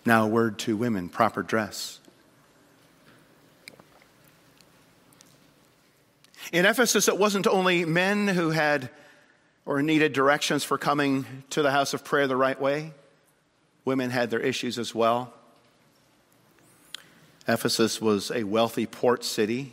Now, 0.07 0.25
a 0.25 0.29
word 0.29 0.59
to 0.61 0.77
women 0.77 1.09
proper 1.09 1.43
dress. 1.43 2.01
In 6.53 6.67
Ephesus, 6.67 7.09
it 7.09 7.19
wasn't 7.19 7.47
only 7.47 7.85
men 7.85 8.29
who 8.29 8.51
had 8.51 8.91
or 9.67 9.83
needed 9.83 10.13
directions 10.13 10.63
for 10.63 10.77
coming 10.77 11.25
to 11.51 11.63
the 11.63 11.71
house 11.71 11.95
of 11.95 12.05
prayer 12.05 12.27
the 12.27 12.37
right 12.37 12.61
way, 12.61 12.93
women 13.85 14.11
had 14.11 14.31
their 14.31 14.41
issues 14.41 14.79
as 14.79 14.95
well. 14.95 15.33
Ephesus 17.49 18.01
was 18.01 18.31
a 18.31 18.45
wealthy 18.45 18.87
port 18.87 19.25
city, 19.25 19.73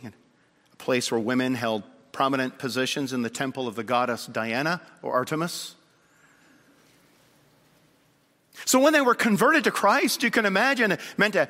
a 0.72 0.76
place 0.76 1.10
where 1.10 1.20
women 1.20 1.54
held 1.54 1.82
prominent 2.12 2.58
positions 2.58 3.12
in 3.12 3.22
the 3.22 3.30
temple 3.30 3.66
of 3.66 3.74
the 3.74 3.84
goddess 3.84 4.26
Diana 4.26 4.80
or 5.02 5.14
Artemis. 5.14 5.74
So 8.64 8.80
when 8.80 8.92
they 8.92 9.00
were 9.00 9.14
converted 9.14 9.64
to 9.64 9.70
Christ, 9.70 10.22
you 10.22 10.30
can 10.30 10.46
imagine 10.46 10.92
it 10.92 11.00
meant 11.16 11.34
a 11.34 11.48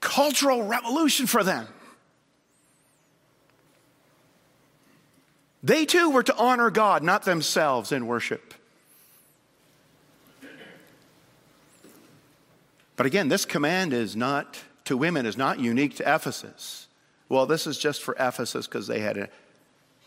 cultural 0.00 0.62
revolution 0.62 1.26
for 1.26 1.44
them. 1.44 1.66
They 5.62 5.86
too 5.86 6.10
were 6.10 6.22
to 6.22 6.36
honor 6.36 6.70
God, 6.70 7.02
not 7.02 7.24
themselves 7.24 7.90
in 7.90 8.06
worship. 8.06 8.54
But 12.96 13.06
again, 13.06 13.28
this 13.28 13.44
command 13.44 13.92
is 13.92 14.14
not 14.14 14.58
to 14.84 14.96
women 14.96 15.26
is 15.26 15.36
not 15.36 15.58
unique 15.58 15.96
to 15.96 16.14
Ephesus. 16.14 16.86
Well, 17.28 17.46
this 17.46 17.66
is 17.66 17.78
just 17.78 18.02
for 18.02 18.14
Ephesus 18.18 18.66
because 18.66 18.86
they 18.86 19.00
had 19.00 19.16
a, 19.16 19.28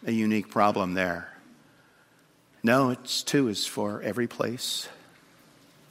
a 0.06 0.12
unique 0.12 0.50
problem 0.50 0.94
there. 0.94 1.34
No, 2.64 2.92
it's 2.92 3.24
too 3.24 3.48
is 3.48 3.66
for 3.66 4.02
every 4.02 4.28
place, 4.28 4.88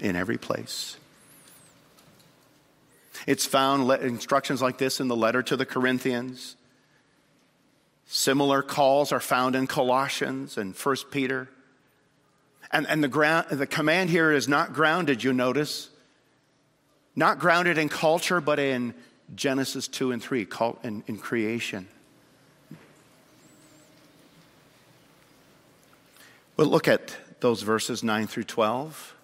in 0.00 0.16
every 0.16 0.38
place. 0.38 0.96
It's 3.26 3.46
found 3.46 3.90
instructions 4.02 4.62
like 4.62 4.78
this 4.78 5.00
in 5.00 5.08
the 5.08 5.16
letter 5.16 5.42
to 5.42 5.56
the 5.56 5.66
Corinthians. 5.66 6.56
Similar 8.06 8.62
calls 8.62 9.10
are 9.10 9.20
found 9.20 9.56
in 9.56 9.66
Colossians 9.66 10.58
and 10.58 10.76
1 10.76 10.96
Peter. 11.10 11.48
And, 12.70 12.86
and 12.86 13.02
the, 13.02 13.08
ground, 13.08 13.48
the 13.50 13.66
command 13.66 14.10
here 14.10 14.32
is 14.32 14.48
not 14.48 14.72
grounded, 14.72 15.24
you 15.24 15.32
notice, 15.32 15.88
not 17.14 17.38
grounded 17.38 17.78
in 17.78 17.88
culture, 17.88 18.40
but 18.40 18.58
in 18.58 18.94
Genesis 19.34 19.88
2 19.88 20.12
and 20.12 20.22
3, 20.22 20.46
in, 20.84 21.02
in 21.06 21.18
creation. 21.18 21.88
Well, 26.56 26.68
look 26.68 26.86
at 26.88 27.16
those 27.40 27.62
verses 27.62 28.02
9 28.02 28.26
through 28.26 28.44
12. 28.44 29.15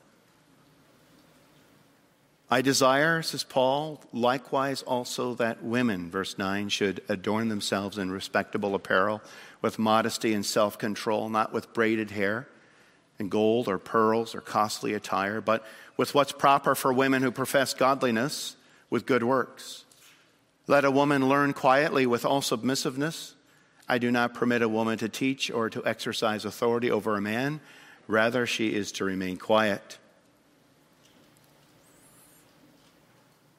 I 2.53 2.61
desire, 2.61 3.23
says 3.23 3.45
Paul, 3.45 4.03
likewise 4.13 4.83
also 4.83 5.33
that 5.37 5.65
women, 5.65 6.11
verse 6.11 6.37
9, 6.37 6.69
should 6.69 7.03
adorn 7.09 7.49
themselves 7.49 7.97
in 7.97 8.11
respectable 8.11 8.75
apparel 8.75 9.23
with 9.63 9.79
modesty 9.79 10.35
and 10.35 10.45
self 10.45 10.77
control, 10.77 11.31
not 11.31 11.55
with 11.55 11.73
braided 11.73 12.11
hair 12.11 12.47
and 13.19 13.31
gold 13.31 13.69
or 13.69 13.79
pearls 13.79 14.35
or 14.35 14.43
costly 14.43 14.93
attire, 14.93 15.41
but 15.41 15.65
with 15.97 16.15
what's 16.15 16.33
proper 16.33 16.75
for 16.75 16.93
women 16.93 17.23
who 17.23 17.31
profess 17.31 17.73
godliness 17.73 18.57
with 18.91 19.07
good 19.07 19.23
works. 19.23 19.87
Let 20.67 20.85
a 20.85 20.91
woman 20.91 21.31
learn 21.31 21.55
quietly 21.55 22.05
with 22.05 22.27
all 22.27 22.43
submissiveness. 22.43 23.35
I 23.89 23.97
do 23.97 24.11
not 24.11 24.35
permit 24.35 24.61
a 24.61 24.69
woman 24.69 24.99
to 24.99 25.09
teach 25.09 25.51
or 25.51 25.71
to 25.71 25.83
exercise 25.87 26.45
authority 26.45 26.91
over 26.91 27.17
a 27.17 27.23
man. 27.23 27.63
Rather, 28.07 28.45
she 28.45 28.75
is 28.75 28.93
to 28.93 29.05
remain 29.05 29.39
quiet. 29.39 29.97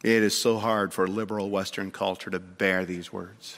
It 0.03 0.21
is 0.21 0.37
so 0.37 0.57
hard 0.57 0.93
for 0.93 1.07
liberal 1.07 1.49
Western 1.49 1.89
culture 1.89 2.29
to 2.29 2.39
bear 2.39 2.83
these 2.83 3.13
words. 3.13 3.57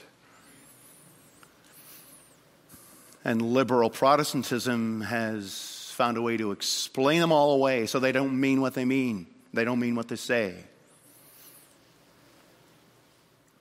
And 3.24 3.42
liberal 3.42 3.90
Protestantism 3.90 5.00
has 5.00 5.90
found 5.94 6.16
a 6.16 6.22
way 6.22 6.36
to 6.36 6.52
explain 6.52 7.20
them 7.20 7.32
all 7.32 7.52
away 7.52 7.86
so 7.86 7.98
they 7.98 8.12
don't 8.12 8.38
mean 8.38 8.60
what 8.60 8.74
they 8.74 8.84
mean, 8.84 9.26
they 9.52 9.64
don't 9.64 9.80
mean 9.80 9.96
what 9.96 10.06
they 10.06 10.16
say. 10.16 10.54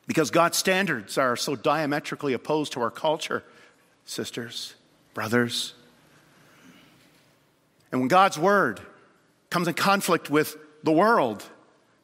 Because 0.05 0.29
God's 0.29 0.55
standards 0.55 1.17
are 1.17 1.35
so 1.35 1.55
diametrically 1.55 2.33
opposed 2.33 2.73
to 2.73 2.81
our 2.81 2.91
culture, 2.91 3.43
sisters, 4.05 4.75
brothers. 5.15 5.73
And 7.91 8.01
when 8.01 8.07
God's 8.07 8.37
word 8.37 8.79
comes 9.49 9.67
in 9.67 9.73
conflict 9.73 10.29
with 10.29 10.55
the 10.83 10.91
world, 10.91 11.43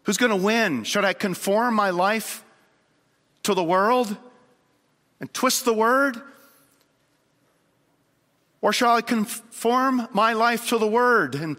Who's 0.03 0.17
going 0.17 0.31
to 0.31 0.35
win? 0.35 0.83
Should 0.83 1.05
I 1.05 1.13
conform 1.13 1.75
my 1.75 1.91
life 1.91 2.43
to 3.43 3.53
the 3.53 3.63
world 3.63 4.15
and 5.19 5.31
twist 5.33 5.65
the 5.65 5.73
word? 5.73 6.21
Or 8.61 8.73
shall 8.73 8.95
I 8.95 9.01
conform 9.01 10.07
my 10.11 10.33
life 10.33 10.69
to 10.69 10.77
the 10.77 10.87
word 10.87 11.35
and 11.35 11.57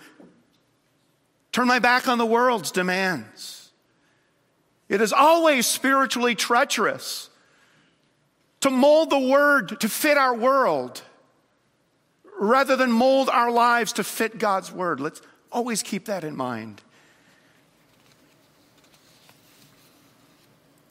turn 1.51 1.67
my 1.67 1.79
back 1.79 2.09
on 2.09 2.19
the 2.19 2.27
world's 2.27 2.71
demands? 2.71 3.71
It 4.89 5.01
is 5.01 5.13
always 5.13 5.67
spiritually 5.67 6.35
treacherous 6.35 7.31
to 8.61 8.71
mold 8.71 9.11
the 9.11 9.19
word 9.19 9.81
to 9.81 9.89
fit 9.89 10.17
our 10.17 10.35
world 10.35 11.03
rather 12.39 12.77
than 12.77 12.91
mold 12.91 13.29
our 13.29 13.51
lives 13.51 13.93
to 13.95 14.05
fit 14.05 14.39
God's 14.39 14.71
word. 14.73 15.01
Let's 15.01 15.23
always 15.51 15.83
keep 15.83 16.07
that 16.07 16.25
in 16.25 16.37
mind. 16.37 16.83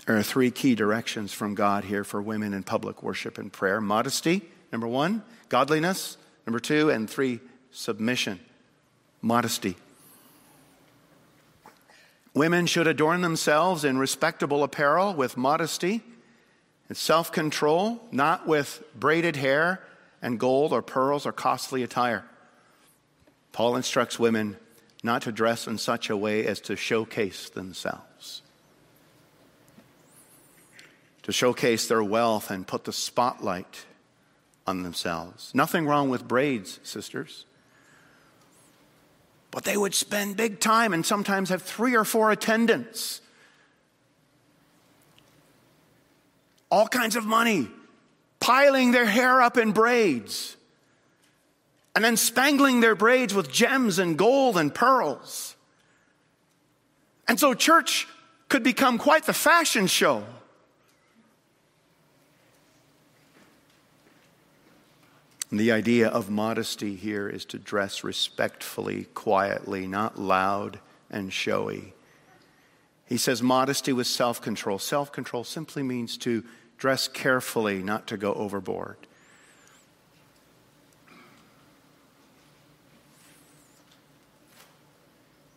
There 0.06 0.18
are 0.18 0.24
three 0.24 0.50
key 0.50 0.76
directions 0.76 1.32
from 1.32 1.54
God 1.54 1.84
here 1.84 2.04
for 2.04 2.22
women 2.22 2.54
in 2.54 2.64
public 2.64 3.04
worship 3.04 3.38
and 3.38 3.54
prayer 3.54 3.80
modesty, 3.80 4.42
number 4.72 4.88
one, 4.88 5.24
godliness, 5.50 6.18
number 6.48 6.60
two, 6.60 6.90
and 6.90 7.10
three, 7.10 7.40
submission. 7.72 8.40
Modesty. 9.22 9.76
Women 12.34 12.66
should 12.66 12.88
adorn 12.88 13.22
themselves 13.22 13.84
in 13.84 14.00
respectable 14.00 14.64
apparel 14.64 15.14
with 15.14 15.38
modesty 15.38 16.02
and 16.90 16.98
self 16.98 17.32
control, 17.32 18.02
not 18.12 18.48
with 18.48 18.84
braided 19.00 19.36
hair 19.36 19.84
and 20.22 20.40
gold 20.40 20.74
or 20.74 20.82
pearls 20.82 21.28
or 21.28 21.32
costly 21.32 21.84
attire. 21.84 22.26
Paul 23.52 23.76
instructs 23.76 24.18
women 24.18 24.58
not 25.04 25.22
to 25.24 25.32
dress 25.32 25.68
in 25.68 25.78
such 25.78 26.10
a 26.10 26.18
way 26.18 26.48
as 26.48 26.60
to 26.62 26.76
showcase 26.76 27.50
themselves 27.50 28.11
to 31.24 31.32
showcase 31.32 31.88
their 31.88 32.04
wealth 32.04 32.50
and 32.50 32.66
put 32.68 32.84
the 32.84 32.94
spotlight 32.94 33.86
on 34.66 34.84
themselves. 34.84 35.52
Nothing 35.54 35.86
wrong 35.86 36.10
with 36.10 36.28
braids, 36.28 36.80
sisters. 36.84 37.46
But 39.52 39.66
they 39.66 39.76
would 39.76 39.94
spend 39.94 40.38
big 40.38 40.60
time 40.60 40.94
and 40.94 41.06
sometimes 41.06 41.50
have 41.50 41.62
three 41.62 41.96
or 41.96 42.06
four 42.06 42.32
attendants. 42.32 43.22
All 46.70 46.88
kinds 46.88 47.18
of 47.18 47.26
money, 47.26 47.68
piling 48.40 48.92
their 48.92 49.06
hair 49.06 49.42
up 49.42 49.58
in 49.58 49.74
braids, 49.74 50.56
and 51.94 52.04
then 52.04 52.16
spangling 52.16 52.80
their 52.80 52.96
braids 52.96 53.34
with 53.34 53.52
gems 53.52 54.00
and 54.00 54.18
gold 54.18 54.58
and 54.58 54.74
pearls. 54.74 55.56
And 57.28 57.38
so 57.38 57.54
church 57.54 58.08
could 58.48 58.64
become 58.64 58.98
quite 58.98 59.26
the 59.26 59.34
fashion 59.34 59.88
show. 59.88 60.24
And 65.52 65.60
the 65.60 65.74
idea 65.74 66.08
of 66.08 66.30
modesty 66.30 66.96
here 66.96 67.28
is 67.28 67.44
to 67.46 67.60
dress 67.60 68.06
respectfully, 68.06 69.08
quietly, 69.14 69.86
not 69.86 70.18
loud 70.18 70.80
and 71.10 71.32
showy. 71.32 71.94
He 73.06 73.18
says 73.18 73.44
modesty 73.44 73.92
with 73.92 74.08
self 74.08 74.42
control. 74.42 74.80
Self 74.80 75.12
control 75.12 75.44
simply 75.44 75.84
means 75.84 76.16
to 76.20 76.46
dress 76.78 77.10
carefully, 77.10 77.84
not 77.84 78.08
to 78.08 78.18
go 78.18 78.34
overboard. 78.34 78.96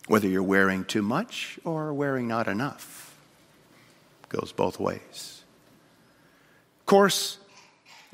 Whether 0.09 0.27
you're 0.29 0.43
wearing 0.43 0.85
too 0.85 1.03
much 1.03 1.59
or 1.65 1.95
wearing 1.95 2.27
not 2.27 2.49
enough 2.49 3.17
goes 4.29 4.53
both 4.53 4.81
ways. 4.81 5.45
Of 6.81 6.87
course, 6.87 7.39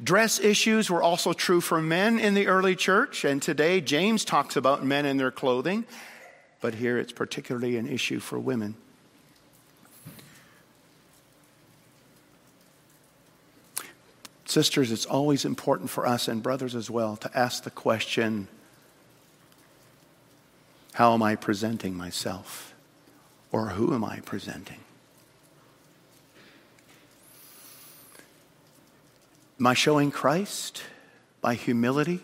Dress 0.02 0.40
issues 0.40 0.90
were 0.90 1.02
also 1.02 1.32
true 1.32 1.60
for 1.60 1.82
men 1.82 2.18
in 2.18 2.34
the 2.34 2.46
early 2.46 2.74
church, 2.74 3.24
and 3.24 3.42
today 3.42 3.80
James 3.80 4.24
talks 4.24 4.56
about 4.56 4.84
men 4.84 5.04
and 5.04 5.20
their 5.20 5.30
clothing, 5.30 5.84
but 6.60 6.74
here 6.74 6.98
it's 6.98 7.12
particularly 7.12 7.76
an 7.76 7.86
issue 7.86 8.18
for 8.18 8.38
women. 8.38 8.76
Sisters, 14.46 14.90
it's 14.90 15.06
always 15.06 15.44
important 15.44 15.90
for 15.90 16.06
us 16.06 16.26
and 16.26 16.42
brothers 16.42 16.74
as 16.74 16.90
well 16.90 17.16
to 17.16 17.38
ask 17.38 17.62
the 17.62 17.70
question 17.70 18.48
how 20.94 21.14
am 21.14 21.22
I 21.22 21.36
presenting 21.36 21.94
myself? 21.94 22.74
Or 23.52 23.70
who 23.70 23.94
am 23.94 24.04
I 24.04 24.20
presenting? 24.20 24.80
Am 29.60 29.66
I 29.66 29.74
showing 29.74 30.10
Christ 30.10 30.82
by 31.42 31.52
humility, 31.52 32.20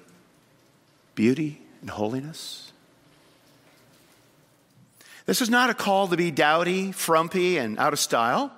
beauty, 1.15 1.61
and 1.83 1.91
holiness? 1.91 2.73
This 5.27 5.43
is 5.43 5.51
not 5.51 5.69
a 5.69 5.75
call 5.75 6.09
to 6.09 6.17
be 6.17 6.31
dowdy, 6.31 6.93
frumpy, 6.93 7.59
and 7.59 7.79
out 7.79 7.93
of 7.93 7.99
style. 7.99 8.51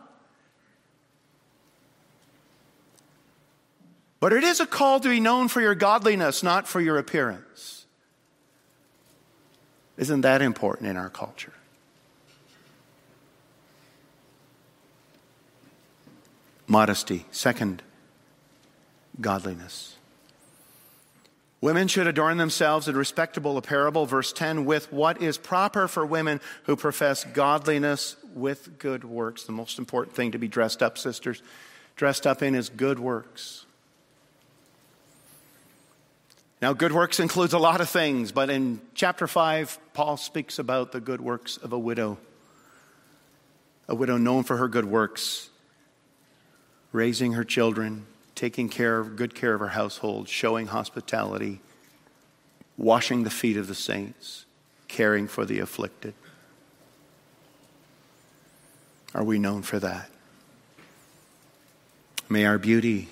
But 4.21 4.33
it 4.33 4.45
is 4.45 4.61
a 4.61 4.67
call 4.67 5.01
to 5.01 5.09
be 5.09 5.19
known 5.19 5.49
for 5.49 5.61
your 5.61 5.75
godliness, 5.75 6.45
not 6.45 6.69
for 6.69 6.81
your 6.81 6.99
appearance. 6.99 7.85
Isn't 9.97 10.21
that 10.21 10.41
important 10.41 10.88
in 10.88 10.97
our 10.97 11.09
culture? 11.09 11.53
Modesty. 16.69 17.25
Second, 17.33 17.83
godliness. 19.21 19.97
Women 21.61 21.89
should 21.89 22.07
adorn 22.07 22.37
themselves 22.37 22.87
in 22.87 22.97
respectable 22.97 23.57
apparel, 23.57 24.07
verse 24.07 24.33
10, 24.33 24.65
with 24.65 24.93
what 24.93 25.21
is 25.21 25.37
proper 25.37 25.89
for 25.89 26.07
women 26.07 26.41
who 26.65 26.77
profess 26.77 27.25
godliness 27.25 28.15
with 28.35 28.79
good 28.79 29.03
works. 29.03 29.45
The 29.45 29.53
most 29.53 29.79
important 29.79 30.15
thing 30.15 30.33
to 30.33 30.39
be 30.39 30.47
dressed 30.47 30.83
up, 30.85 30.97
sisters, 30.97 31.43
dressed 31.97 32.29
up 32.29 32.43
in 32.43 32.55
is 32.55 32.69
good 32.69 33.01
works. 33.01 33.65
Now, 36.63 36.73
good 36.73 36.93
works 36.93 37.19
includes 37.19 37.53
a 37.53 37.59
lot 37.59 37.81
of 37.81 37.89
things, 37.89 38.31
but 38.31 38.51
in 38.51 38.81
chapter 38.95 39.27
5, 39.27 39.79
Paul 39.95 40.17
speaks 40.17 40.61
about 40.61 40.93
the 40.93 41.01
good 41.01 41.21
works 41.21 41.57
of 41.57 41.73
a 41.73 41.79
widow. 41.79 42.19
A 43.89 43.95
widow 43.95 44.17
known 44.17 44.45
for 44.45 44.57
her 44.59 44.69
good 44.69 44.85
works, 44.85 45.51
raising 46.93 47.33
her 47.33 47.45
children, 47.45 48.07
taking 48.38 48.68
care 48.68 49.01
of 49.01 49.16
good 49.16 49.35
care 49.35 49.53
of 49.53 49.59
her 49.61 49.70
household, 49.70 50.29
showing 50.29 50.68
hospitality, 50.68 51.61
washing 52.77 53.24
the 53.24 53.31
feet 53.31 53.57
of 53.57 53.66
the 53.66 53.74
saints, 53.74 54.46
caring 54.87 55.27
for 55.27 55.44
the 55.44 55.59
afflicted. 55.59 56.14
Are 59.12 59.24
we 59.24 59.40
known 59.40 59.62
for 59.62 59.81
that? 59.81 60.09
May 62.29 62.46
our 62.46 62.59
beauty 62.59 63.09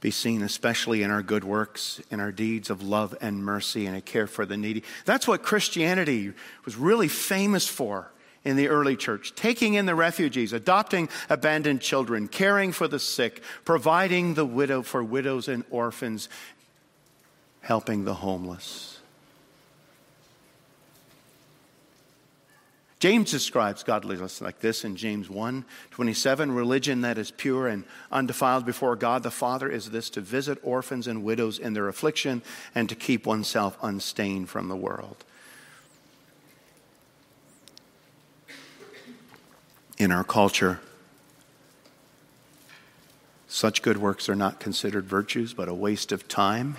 be 0.00 0.10
seen 0.10 0.42
especially 0.42 1.02
in 1.02 1.10
our 1.10 1.22
good 1.22 1.44
works, 1.44 2.00
in 2.10 2.18
our 2.18 2.32
deeds 2.32 2.70
of 2.70 2.82
love 2.82 3.14
and 3.20 3.44
mercy 3.44 3.84
and 3.84 3.94
a 3.94 4.00
care 4.00 4.26
for 4.26 4.46
the 4.46 4.56
needy. 4.56 4.84
That's 5.04 5.28
what 5.28 5.42
Christianity 5.42 6.32
was 6.64 6.76
really 6.76 7.08
famous 7.08 7.68
for 7.68 8.10
in 8.44 8.56
the 8.56 8.68
early 8.68 8.96
church, 8.96 9.34
taking 9.34 9.74
in 9.74 9.86
the 9.86 9.94
refugees, 9.94 10.52
adopting 10.52 11.08
abandoned 11.30 11.80
children, 11.80 12.28
caring 12.28 12.72
for 12.72 12.86
the 12.86 12.98
sick, 12.98 13.42
providing 13.64 14.34
the 14.34 14.44
widow 14.44 14.82
for 14.82 15.02
widows 15.02 15.48
and 15.48 15.64
orphans, 15.70 16.28
helping 17.60 18.04
the 18.04 18.14
homeless. 18.14 18.94
James 23.04 23.30
describes 23.30 23.82
godliness 23.82 24.40
like 24.40 24.60
this 24.60 24.82
in 24.82 24.96
James 24.96 25.28
1 25.28 25.66
27. 25.90 26.52
Religion 26.52 27.02
that 27.02 27.18
is 27.18 27.30
pure 27.30 27.68
and 27.68 27.84
undefiled 28.10 28.64
before 28.64 28.96
God 28.96 29.22
the 29.22 29.30
Father 29.30 29.68
is 29.68 29.90
this 29.90 30.08
to 30.08 30.22
visit 30.22 30.58
orphans 30.62 31.06
and 31.06 31.22
widows 31.22 31.58
in 31.58 31.74
their 31.74 31.88
affliction 31.88 32.40
and 32.74 32.88
to 32.88 32.94
keep 32.94 33.26
oneself 33.26 33.76
unstained 33.82 34.48
from 34.48 34.68
the 34.68 34.76
world. 34.76 35.22
In 39.98 40.10
our 40.10 40.24
culture. 40.24 40.80
Such 43.46 43.82
good 43.82 43.98
works 43.98 44.28
are 44.28 44.34
not 44.34 44.58
considered 44.58 45.04
virtues, 45.04 45.54
but 45.54 45.68
a 45.68 45.74
waste 45.74 46.10
of 46.10 46.26
time, 46.26 46.76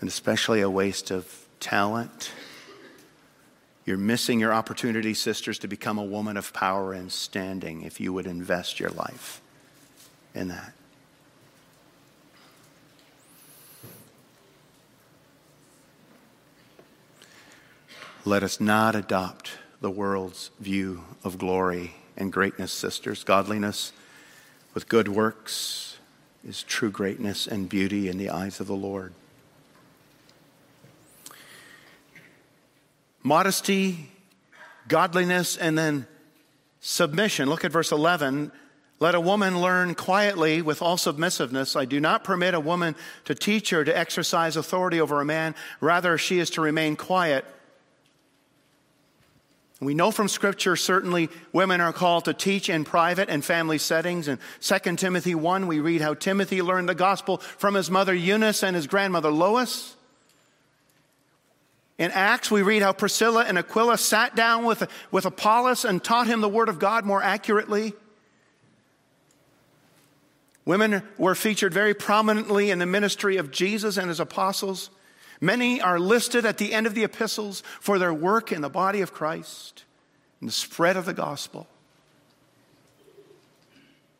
and 0.00 0.08
especially 0.08 0.60
a 0.60 0.70
waste 0.70 1.10
of 1.10 1.46
talent. 1.60 2.32
You're 3.84 3.98
missing 3.98 4.40
your 4.40 4.54
opportunity, 4.54 5.12
sisters, 5.12 5.58
to 5.58 5.68
become 5.68 5.98
a 5.98 6.04
woman 6.04 6.36
of 6.36 6.52
power 6.52 6.92
and 6.92 7.12
standing 7.12 7.82
if 7.82 8.00
you 8.00 8.12
would 8.12 8.26
invest 8.26 8.80
your 8.80 8.90
life 8.90 9.40
in 10.34 10.48
that. 10.48 10.72
Let 18.24 18.44
us 18.44 18.60
not 18.60 18.94
adopt 18.94 19.41
the 19.82 19.90
world's 19.90 20.52
view 20.60 21.02
of 21.24 21.38
glory 21.38 21.92
and 22.16 22.32
greatness, 22.32 22.72
sisters. 22.72 23.24
Godliness 23.24 23.92
with 24.74 24.88
good 24.88 25.08
works 25.08 25.98
is 26.46 26.62
true 26.62 26.90
greatness 26.90 27.48
and 27.48 27.68
beauty 27.68 28.08
in 28.08 28.16
the 28.16 28.30
eyes 28.30 28.60
of 28.60 28.68
the 28.68 28.76
Lord. 28.76 29.12
Modesty, 33.24 34.08
godliness, 34.86 35.56
and 35.56 35.76
then 35.76 36.06
submission. 36.80 37.48
Look 37.48 37.64
at 37.64 37.72
verse 37.72 37.90
11. 37.90 38.52
Let 39.00 39.16
a 39.16 39.20
woman 39.20 39.60
learn 39.60 39.96
quietly 39.96 40.62
with 40.62 40.80
all 40.80 40.96
submissiveness. 40.96 41.74
I 41.74 41.86
do 41.86 41.98
not 41.98 42.22
permit 42.22 42.54
a 42.54 42.60
woman 42.60 42.94
to 43.24 43.34
teach 43.34 43.72
or 43.72 43.84
to 43.84 43.96
exercise 43.96 44.56
authority 44.56 45.00
over 45.00 45.20
a 45.20 45.24
man. 45.24 45.56
Rather, 45.80 46.16
she 46.18 46.38
is 46.38 46.50
to 46.50 46.60
remain 46.60 46.94
quiet 46.94 47.44
we 49.82 49.94
know 49.94 50.12
from 50.12 50.28
Scripture, 50.28 50.76
certainly, 50.76 51.28
women 51.52 51.80
are 51.80 51.92
called 51.92 52.26
to 52.26 52.34
teach 52.34 52.68
in 52.68 52.84
private 52.84 53.28
and 53.28 53.44
family 53.44 53.78
settings. 53.78 54.28
In 54.28 54.38
2 54.60 54.96
Timothy 54.96 55.34
1, 55.34 55.66
we 55.66 55.80
read 55.80 56.00
how 56.00 56.14
Timothy 56.14 56.62
learned 56.62 56.88
the 56.88 56.94
gospel 56.94 57.38
from 57.38 57.74
his 57.74 57.90
mother 57.90 58.14
Eunice 58.14 58.62
and 58.62 58.76
his 58.76 58.86
grandmother 58.86 59.30
Lois. 59.30 59.96
In 61.98 62.12
Acts, 62.12 62.48
we 62.48 62.62
read 62.62 62.82
how 62.82 62.92
Priscilla 62.92 63.44
and 63.44 63.58
Aquila 63.58 63.98
sat 63.98 64.36
down 64.36 64.64
with, 64.64 64.88
with 65.10 65.26
Apollos 65.26 65.84
and 65.84 66.02
taught 66.02 66.28
him 66.28 66.40
the 66.40 66.48
Word 66.48 66.68
of 66.68 66.78
God 66.78 67.04
more 67.04 67.22
accurately. 67.22 67.92
Women 70.64 71.02
were 71.18 71.34
featured 71.34 71.74
very 71.74 71.92
prominently 71.92 72.70
in 72.70 72.78
the 72.78 72.86
ministry 72.86 73.36
of 73.36 73.50
Jesus 73.50 73.96
and 73.96 74.08
his 74.08 74.20
apostles. 74.20 74.90
Many 75.42 75.80
are 75.80 75.98
listed 75.98 76.46
at 76.46 76.58
the 76.58 76.72
end 76.72 76.86
of 76.86 76.94
the 76.94 77.02
epistles 77.02 77.64
for 77.80 77.98
their 77.98 78.14
work 78.14 78.52
in 78.52 78.60
the 78.60 78.68
body 78.68 79.00
of 79.00 79.12
Christ 79.12 79.82
and 80.40 80.48
the 80.48 80.52
spread 80.52 80.96
of 80.96 81.04
the 81.04 81.12
gospel. 81.12 81.66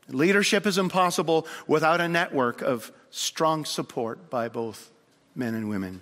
Leadership 0.09 0.67
is 0.67 0.79
impossible 0.79 1.47
without 1.69 2.01
a 2.01 2.09
network 2.09 2.61
of 2.61 2.91
strong 3.11 3.65
support 3.65 4.31
by 4.31 4.49
both 4.49 4.91
men 5.37 5.55
and 5.55 5.69
women. 5.69 6.01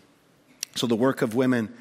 So 0.74 0.86
the 0.86 0.96
work 0.96 1.20
of 1.20 1.34
women 1.34 1.74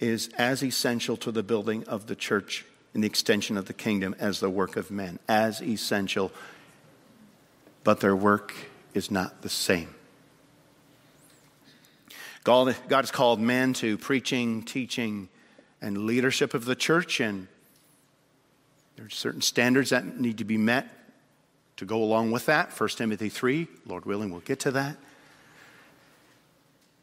is 0.00 0.30
as 0.38 0.64
essential 0.64 1.18
to 1.18 1.30
the 1.30 1.42
building 1.42 1.84
of 1.84 2.06
the 2.06 2.16
church 2.16 2.64
and 2.94 3.04
the 3.04 3.06
extension 3.06 3.58
of 3.58 3.66
the 3.66 3.74
kingdom 3.74 4.16
as 4.18 4.40
the 4.40 4.48
work 4.48 4.76
of 4.76 4.90
men, 4.90 5.18
as 5.28 5.60
essential, 5.60 6.32
but 7.84 8.00
their 8.00 8.16
work 8.16 8.54
is 8.94 9.10
not 9.10 9.42
the 9.42 9.50
same. 9.50 9.94
God, 12.44 12.74
God 12.88 13.02
has 13.02 13.10
called 13.10 13.40
men 13.40 13.72
to 13.74 13.98
preaching, 13.98 14.62
teaching, 14.62 15.28
and 15.80 16.06
leadership 16.06 16.54
of 16.54 16.64
the 16.64 16.74
church, 16.74 17.20
and 17.20 17.46
there 18.96 19.06
are 19.06 19.10
certain 19.10 19.42
standards 19.42 19.90
that 19.90 20.18
need 20.18 20.38
to 20.38 20.44
be 20.44 20.56
met 20.56 20.88
to 21.76 21.84
go 21.84 22.02
along 22.02 22.30
with 22.30 22.46
that. 22.46 22.72
1 22.78 22.88
Timothy 22.90 23.28
3, 23.28 23.68
Lord 23.86 24.04
willing, 24.04 24.30
we'll 24.30 24.40
get 24.40 24.60
to 24.60 24.72
that. 24.72 24.96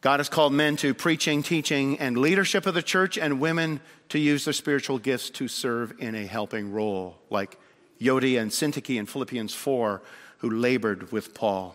God 0.02 0.20
has 0.20 0.28
called 0.28 0.52
men 0.52 0.76
to 0.76 0.94
preaching, 0.94 1.42
teaching, 1.42 1.98
and 1.98 2.18
leadership 2.18 2.66
of 2.66 2.74
the 2.74 2.82
church, 2.82 3.16
and 3.16 3.40
women 3.40 3.80
to 4.10 4.18
use 4.18 4.44
their 4.44 4.52
spiritual 4.52 4.98
gifts 4.98 5.30
to 5.30 5.48
serve 5.48 5.94
in 5.98 6.14
a 6.14 6.26
helping 6.26 6.72
role, 6.72 7.18
like 7.30 7.58
Euodia 8.00 8.40
and 8.40 8.50
Syntyche 8.50 8.98
in 8.98 9.06
Philippians 9.06 9.54
4, 9.54 10.02
who 10.38 10.50
labored 10.50 11.10
with 11.12 11.34
Paul 11.34 11.74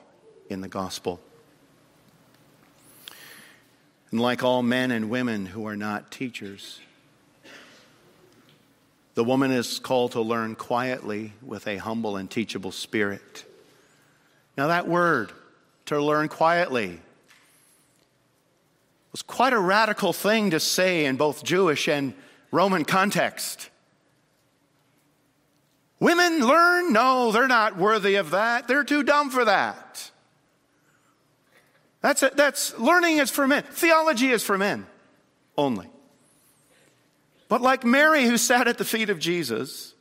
in 0.50 0.62
the 0.62 0.68
gospel. 0.68 1.20
And 4.12 4.20
like 4.20 4.44
all 4.44 4.62
men 4.62 4.92
and 4.92 5.10
women 5.10 5.46
who 5.46 5.66
are 5.66 5.78
not 5.78 6.12
teachers, 6.12 6.80
the 9.14 9.24
woman 9.24 9.52
is 9.52 9.80
called 9.80 10.14
to 10.14 10.22
learn 10.22 10.56
quietly 10.56 11.34
with 11.42 11.68
a 11.68 11.78
humble 11.78 12.18
and 12.18 12.30
teachable 12.30 12.72
spirit. 12.72 13.46
Now, 14.58 14.68
that 14.68 14.88
word, 14.88 15.32
to 15.86 16.02
learn 16.02 16.28
quietly, 16.28 17.00
was 19.12 19.22
quite 19.22 19.54
a 19.54 19.60
radical 19.60 20.14
thing 20.14 20.52
to 20.52 20.60
say 20.60 21.06
in 21.06 21.16
both 21.16 21.44
Jewish 21.44 21.88
and 21.88 22.14
Roman 22.52 22.86
context. 22.86 23.70
Women 26.00 26.46
learn? 26.46 26.94
No, 26.94 27.32
they're 27.32 27.48
not 27.48 27.78
worthy 27.78 28.16
of 28.16 28.32
that. 28.32 28.68
They're 28.68 28.84
too 28.84 29.04
dumb 29.04 29.30
for 29.30 29.46
that. 29.46 30.11
That's, 32.02 32.24
a, 32.24 32.32
that's 32.36 32.78
learning 32.80 33.18
is 33.18 33.30
for 33.30 33.48
men. 33.48 33.64
Theology 33.64 34.32
is 34.32 34.44
for 34.44 34.58
men 34.58 34.88
only. 35.58 35.90
But 37.48 37.62
like 37.62 37.84
Mary, 37.84 38.26
who 38.26 38.38
sat 38.38 38.68
at 38.68 38.78
the 38.78 38.86
feet 38.86 39.10
of 39.10 39.20
Jesus, 39.20 39.94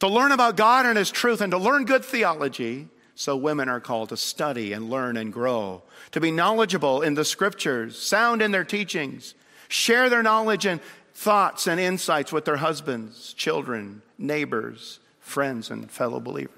to 0.00 0.08
learn 0.08 0.32
about 0.32 0.56
God 0.56 0.84
and 0.84 0.98
His 0.98 1.10
truth 1.10 1.40
and 1.40 1.50
to 1.52 1.58
learn 1.58 1.84
good 1.84 2.04
theology, 2.04 2.88
so 3.14 3.36
women 3.36 3.68
are 3.68 3.80
called 3.80 4.10
to 4.10 4.16
study 4.16 4.72
and 4.72 4.90
learn 4.90 5.16
and 5.16 5.32
grow, 5.32 5.82
to 6.10 6.20
be 6.20 6.30
knowledgeable 6.30 7.00
in 7.00 7.14
the 7.14 7.24
scriptures, 7.24 7.98
sound 7.98 8.42
in 8.42 8.50
their 8.50 8.64
teachings, 8.64 9.34
share 9.68 10.10
their 10.10 10.22
knowledge 10.22 10.66
and 10.66 10.80
thoughts 11.14 11.66
and 11.66 11.80
insights 11.80 12.30
with 12.30 12.44
their 12.44 12.56
husbands, 12.56 13.32
children, 13.32 14.02
neighbors, 14.18 14.98
friends, 15.20 15.70
and 15.70 15.90
fellow 15.90 16.20
believers. 16.20 16.52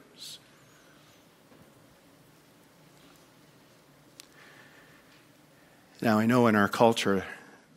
Now, 6.00 6.20
I 6.20 6.26
know 6.26 6.46
in 6.46 6.54
our 6.54 6.68
culture 6.68 7.24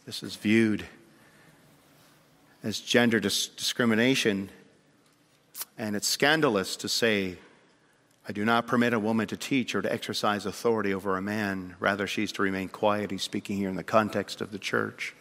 this 0.06 0.22
is 0.22 0.36
viewed 0.36 0.86
as 2.64 2.80
gender 2.80 3.20
dis- 3.20 3.48
discrimination, 3.48 4.52
and 5.76 5.96
it's 5.96 6.08
scandalous 6.08 6.76
to 6.78 6.88
say, 6.88 7.38
I 8.30 8.32
do 8.32 8.46
not 8.46 8.68
permit 8.68 8.94
a 8.94 9.00
woman 9.00 9.26
to 9.28 9.38
teach 9.38 9.74
or 9.74 9.82
to 9.82 9.92
exercise 9.92 10.46
authority 10.46 10.94
over 10.94 11.18
a 11.18 11.22
man. 11.22 11.76
Rather, 11.80 12.06
she's 12.06 12.32
to 12.34 12.44
remain 12.44 12.70
quiet. 12.70 13.10
He's 13.10 13.24
speaking 13.24 13.58
here 13.58 13.70
in 13.70 13.76
the 13.76 13.84
context 13.84 14.40
of 14.40 14.52
the 14.52 14.60
church. 14.60 15.16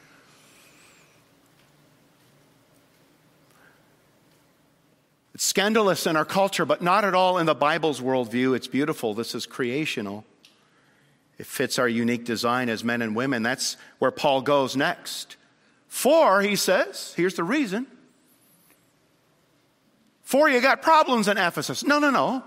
It's 5.34 5.44
scandalous 5.44 6.06
in 6.06 6.16
our 6.16 6.26
culture, 6.26 6.66
but 6.66 6.82
not 6.82 7.06
at 7.06 7.14
all 7.14 7.38
in 7.38 7.46
the 7.46 7.54
Bible's 7.54 8.02
worldview. 8.02 8.54
It's 8.54 8.66
beautiful. 8.66 9.14
This 9.14 9.34
is 9.34 9.46
creational. 9.46 10.26
It 11.40 11.46
fits 11.46 11.78
our 11.78 11.88
unique 11.88 12.26
design 12.26 12.68
as 12.68 12.84
men 12.84 13.00
and 13.00 13.16
women. 13.16 13.42
That's 13.42 13.78
where 13.98 14.10
Paul 14.10 14.42
goes 14.42 14.76
next. 14.76 15.36
For, 15.88 16.42
he 16.42 16.54
says, 16.54 17.14
here's 17.16 17.32
the 17.32 17.44
reason. 17.44 17.86
For 20.22 20.50
you 20.50 20.60
got 20.60 20.82
problems 20.82 21.28
in 21.28 21.38
Ephesus. 21.38 21.82
No, 21.82 21.98
no, 21.98 22.10
no. 22.10 22.44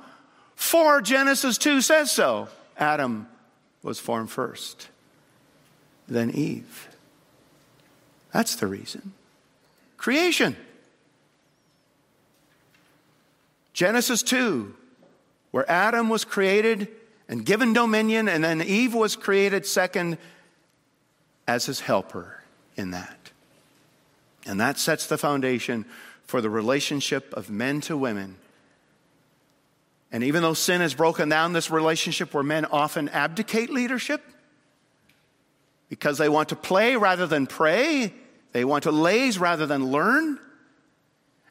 For 0.56 1.02
Genesis 1.02 1.58
2 1.58 1.82
says 1.82 2.12
so. 2.12 2.50
Adam 2.78 3.28
was 3.82 3.98
formed 4.00 4.30
first, 4.30 4.90
then 6.08 6.30
Eve. 6.30 6.88
That's 8.32 8.56
the 8.58 8.68
reason. 8.68 9.14
Creation. 9.98 10.56
Genesis 13.74 14.22
2, 14.22 14.76
where 15.50 15.68
Adam 15.68 16.10
was 16.10 16.24
created 16.24 16.90
and 17.34 17.44
given 17.44 17.74
dominion, 17.74 18.30
and 18.30 18.44
then 18.44 18.62
Eve 18.62 18.94
was 18.94 19.16
created 19.16 19.66
second 19.66 20.20
as 21.48 21.66
his 21.66 21.80
helper 21.80 22.44
in 22.78 22.92
that. 22.92 23.32
And 24.46 24.62
that 24.62 24.78
sets 24.78 25.08
the 25.08 25.18
foundation 25.18 25.86
for 26.26 26.42
the 26.42 26.50
relationship 26.52 27.34
of 27.34 27.50
men 27.50 27.82
to 27.82 27.98
women. 27.98 28.36
And 30.12 30.24
even 30.24 30.44
though 30.44 30.54
sin 30.54 30.82
has 30.82 30.94
broken 30.94 31.28
down 31.28 31.54
this 31.54 31.72
relationship 31.72 32.36
where 32.36 32.44
men 32.44 32.66
often 32.66 33.10
abdicate 33.10 33.72
leadership 33.72 34.22
because 35.90 36.20
they 36.20 36.30
want 36.30 36.50
to 36.50 36.56
play 36.56 36.98
rather 36.98 37.26
than 37.26 37.48
pray, 37.48 38.14
they 38.52 38.64
want 38.64 38.84
to 38.84 38.92
laze 38.92 39.40
rather 39.40 39.66
than 39.66 39.88
learn. 39.88 40.38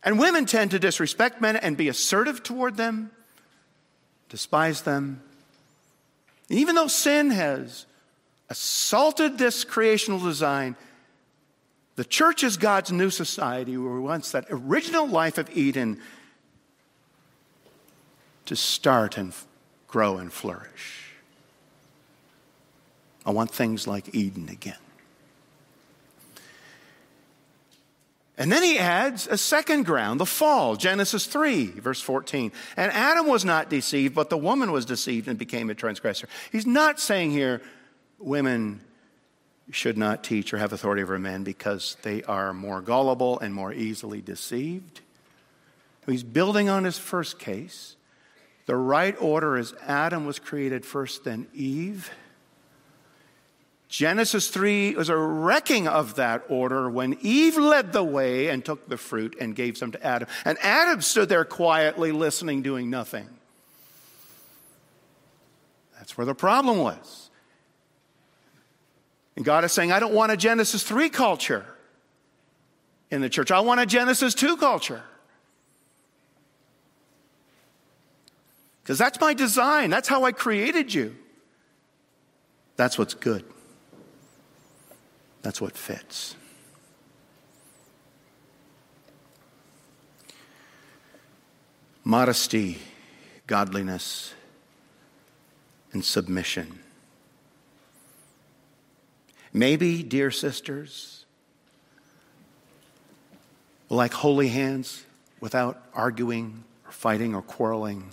And 0.05 0.21
women 0.21 0.47
tend 0.47 0.71
to 0.71 0.79
disrespect 0.79 1.41
men 1.41 1.57
and 1.57 1.77
be 1.77 1.89
assertive 1.89 2.45
toward 2.45 2.77
them, 2.77 3.11
despise 4.29 4.83
them. 4.83 5.23
Even 6.49 6.75
though 6.75 6.89
sin 6.89 7.31
has 7.31 7.87
assaulted 8.49 9.39
this 9.39 9.65
creational 9.65 10.19
design, 10.19 10.77
the 11.97 12.05
church 12.05 12.43
is 12.43 12.57
God's 12.57 12.93
new 12.93 13.11
society 13.11 13.77
where 13.77 13.95
He 13.95 14.01
wants 14.01 14.33
that 14.33 14.47
original 14.51 15.07
life 15.07 15.39
of 15.39 15.49
Eden 15.57 16.01
to 18.47 18.57
start 18.57 19.17
and 19.17 19.33
grow 19.89 20.19
and 20.19 20.33
flourish. 20.33 21.13
I 23.25 23.31
want 23.31 23.51
things 23.51 23.87
like 23.87 24.15
Eden 24.15 24.49
again. 24.49 24.82
And 28.39 28.51
then 28.51 28.63
he 28.63 28.79
adds 28.79 29.27
a 29.27 29.37
second 29.37 29.85
ground, 29.85 30.19
the 30.19 30.27
fall, 30.27 30.77
Genesis 30.77 31.27
3, 31.27 31.67
verse 31.67 32.01
14. 32.01 32.51
And 32.77 32.91
Adam 32.93 33.27
was 33.27 33.45
not 33.45 33.69
deceived, 33.69 34.15
but 34.15 34.31
the 34.31 34.39
woman 34.39 34.73
was 34.73 34.87
deceived 34.87 35.29
and 35.29 35.39
became 35.39 35.69
a 35.69 35.75
transgressor. 35.75 36.29
He's 36.51 36.67
not 36.67 36.99
saying 36.99 37.33
here 37.33 37.61
women 38.19 38.81
should 39.71 39.99
not 39.99 40.25
teach 40.25 40.53
or 40.53 40.59
have 40.59 40.73
authority 40.73 41.03
over 41.03 41.19
men 41.19 41.45
because 41.45 41.97
they 42.03 42.23
are 42.25 42.53
more 42.53 42.81
gullible 42.81 43.39
and 43.41 43.55
more 43.55 43.73
easily 43.73 44.21
deceived. 44.21 45.01
He's 46.07 46.25
building 46.25 46.69
on 46.69 46.85
his 46.85 46.99
first 46.99 47.39
case. 47.39 47.97
The 48.67 48.77
right 48.77 49.15
order 49.21 49.57
is 49.57 49.75
Adam 49.87 50.27
was 50.27 50.39
created 50.39 50.85
first, 50.85 51.25
then 51.25 51.47
Eve. 51.55 52.11
Genesis 53.93 54.49
3 54.49 54.95
was 54.95 55.11
a 55.11 55.17
wrecking 55.19 55.87
of 55.87 56.15
that 56.15 56.45
order 56.49 56.89
when 56.89 57.19
Eve 57.21 57.59
led 57.59 57.93
the 57.93 58.03
way 58.03 58.49
and 58.49 58.65
took 58.65 58.89
the 58.89 58.97
fruit 58.97 59.37
and 59.39 59.55
gave 59.55 59.77
some 59.77 59.93
to 59.93 60.03
Adam. 60.03 60.29
And 60.47 60.57
Adam 60.63 61.03
stood 61.03 61.29
there 61.29 61.45
quietly 61.45 62.11
listening, 62.11 62.63
doing 62.63 62.89
nothing. 62.89 63.29
That's 65.99 66.17
where 66.17 66.25
the 66.25 66.35
problem 66.35 66.79
was. 66.79 67.29
And 69.37 69.45
God 69.45 69.63
is 69.63 69.73
saying, 69.73 69.93
I 69.93 70.01
don't 70.01 70.15
want 70.15 70.33
a 70.33 70.39
Genesis 70.39 70.83
3 70.85 71.11
culture 71.11 71.67
in 73.11 73.21
the 73.21 73.29
church, 73.29 73.51
I 73.51 73.61
want 73.61 73.79
a 73.79 73.85
Genesis 73.85 74.33
2 74.33 74.57
culture. 74.57 75.03
Because 78.83 78.97
that's 78.97 79.21
my 79.21 79.35
design, 79.35 79.91
that's 79.91 80.09
how 80.09 80.25
I 80.25 80.33
created 80.33 80.95
you. 80.95 81.15
That's 82.77 82.97
what's 82.97 83.13
good. 83.13 83.45
That's 85.43 85.61
what 85.61 85.77
fits. 85.77 86.37
Modesty, 92.05 92.79
godliness, 93.47 94.35
and 95.93 96.05
submission. 96.05 96.79
Maybe, 99.53 100.03
dear 100.03 100.31
sisters, 100.31 101.27
like 103.89 104.15
holy 104.15 104.49
hands 104.49 105.05
without 105.41 105.83
arguing 105.93 106.65
or 106.87 106.93
fighting 106.93 107.35
or 107.35 107.43
quarreling 107.43 108.11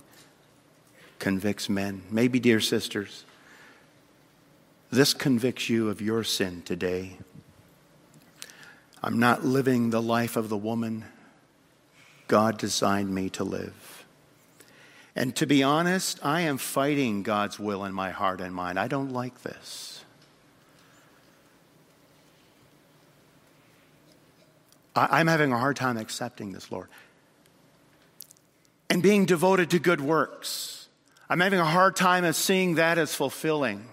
convicts 1.18 1.68
men. 1.68 2.02
Maybe, 2.10 2.38
dear 2.38 2.60
sisters, 2.60 3.24
this 4.90 5.14
convicts 5.14 5.68
you 5.68 5.88
of 5.88 6.00
your 6.00 6.24
sin 6.24 6.62
today. 6.62 7.16
I'm 9.02 9.18
not 9.18 9.44
living 9.44 9.90
the 9.90 10.02
life 10.02 10.36
of 10.36 10.48
the 10.48 10.56
woman 10.56 11.04
God 12.28 12.58
designed 12.58 13.14
me 13.14 13.30
to 13.30 13.44
live. 13.44 14.04
And 15.16 15.34
to 15.36 15.46
be 15.46 15.62
honest, 15.62 16.24
I 16.24 16.42
am 16.42 16.58
fighting 16.58 17.22
God's 17.22 17.58
will 17.58 17.84
in 17.84 17.92
my 17.92 18.10
heart 18.10 18.40
and 18.40 18.54
mind. 18.54 18.78
I 18.78 18.88
don't 18.88 19.12
like 19.12 19.42
this. 19.42 20.04
I'm 24.94 25.28
having 25.28 25.52
a 25.52 25.58
hard 25.58 25.76
time 25.76 25.96
accepting 25.96 26.52
this, 26.52 26.70
Lord. 26.70 26.88
And 28.88 29.02
being 29.02 29.24
devoted 29.24 29.70
to 29.70 29.78
good 29.78 30.00
works. 30.00 30.88
I'm 31.28 31.40
having 31.40 31.60
a 31.60 31.64
hard 31.64 31.94
time 31.94 32.24
of 32.24 32.34
seeing 32.34 32.74
that 32.74 32.98
as 32.98 33.14
fulfilling. 33.14 33.86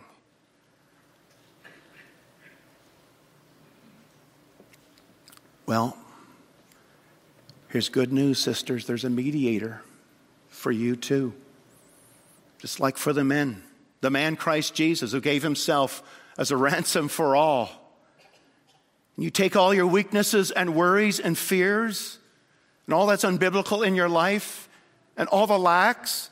Well, 5.68 5.98
here's 7.68 7.90
good 7.90 8.14
news, 8.14 8.40
sisters. 8.40 8.88
There's 8.88 9.04
a 9.04 9.10
mediator 9.10 9.82
for 10.48 10.72
you 10.72 10.96
too. 10.96 11.34
Just 12.58 12.80
like 12.80 12.98
for 12.98 13.12
the 13.12 13.26
men, 13.26 13.62
the 14.00 14.10
man 14.10 14.38
Christ 14.38 14.74
Jesus 14.74 15.12
who 15.12 15.20
gave 15.20 15.44
himself 15.44 16.02
as 16.38 16.52
a 16.52 16.58
ransom 16.58 17.10
for 17.10 17.36
all. 17.36 17.70
You 19.18 19.30
take 19.30 19.58
all 19.58 19.74
your 19.74 19.88
weaknesses 19.88 20.52
and 20.52 20.74
worries 20.74 21.20
and 21.20 21.38
fears 21.38 22.18
and 22.86 22.94
all 22.94 23.06
that's 23.06 23.26
unbiblical 23.26 23.86
in 23.86 23.94
your 23.94 24.08
life 24.08 24.70
and 25.18 25.28
all 25.28 25.48
the 25.48 25.60
lacks, 25.60 26.30